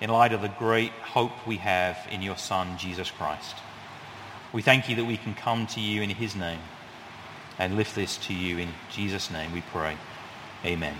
in 0.00 0.10
light 0.10 0.32
of 0.32 0.42
the 0.42 0.48
great 0.48 0.92
hope 0.92 1.46
we 1.46 1.56
have 1.56 1.96
in 2.10 2.22
your 2.22 2.36
Son, 2.36 2.76
Jesus 2.78 3.10
Christ. 3.10 3.56
We 4.52 4.62
thank 4.62 4.88
you 4.88 4.96
that 4.96 5.04
we 5.04 5.16
can 5.16 5.34
come 5.34 5.66
to 5.68 5.80
you 5.80 6.02
in 6.02 6.10
his 6.10 6.36
name 6.36 6.60
and 7.58 7.76
lift 7.76 7.94
this 7.94 8.16
to 8.18 8.34
you 8.34 8.58
in 8.58 8.68
Jesus' 8.90 9.30
name 9.30 9.52
we 9.52 9.62
pray. 9.72 9.96
Amen. 10.64 10.96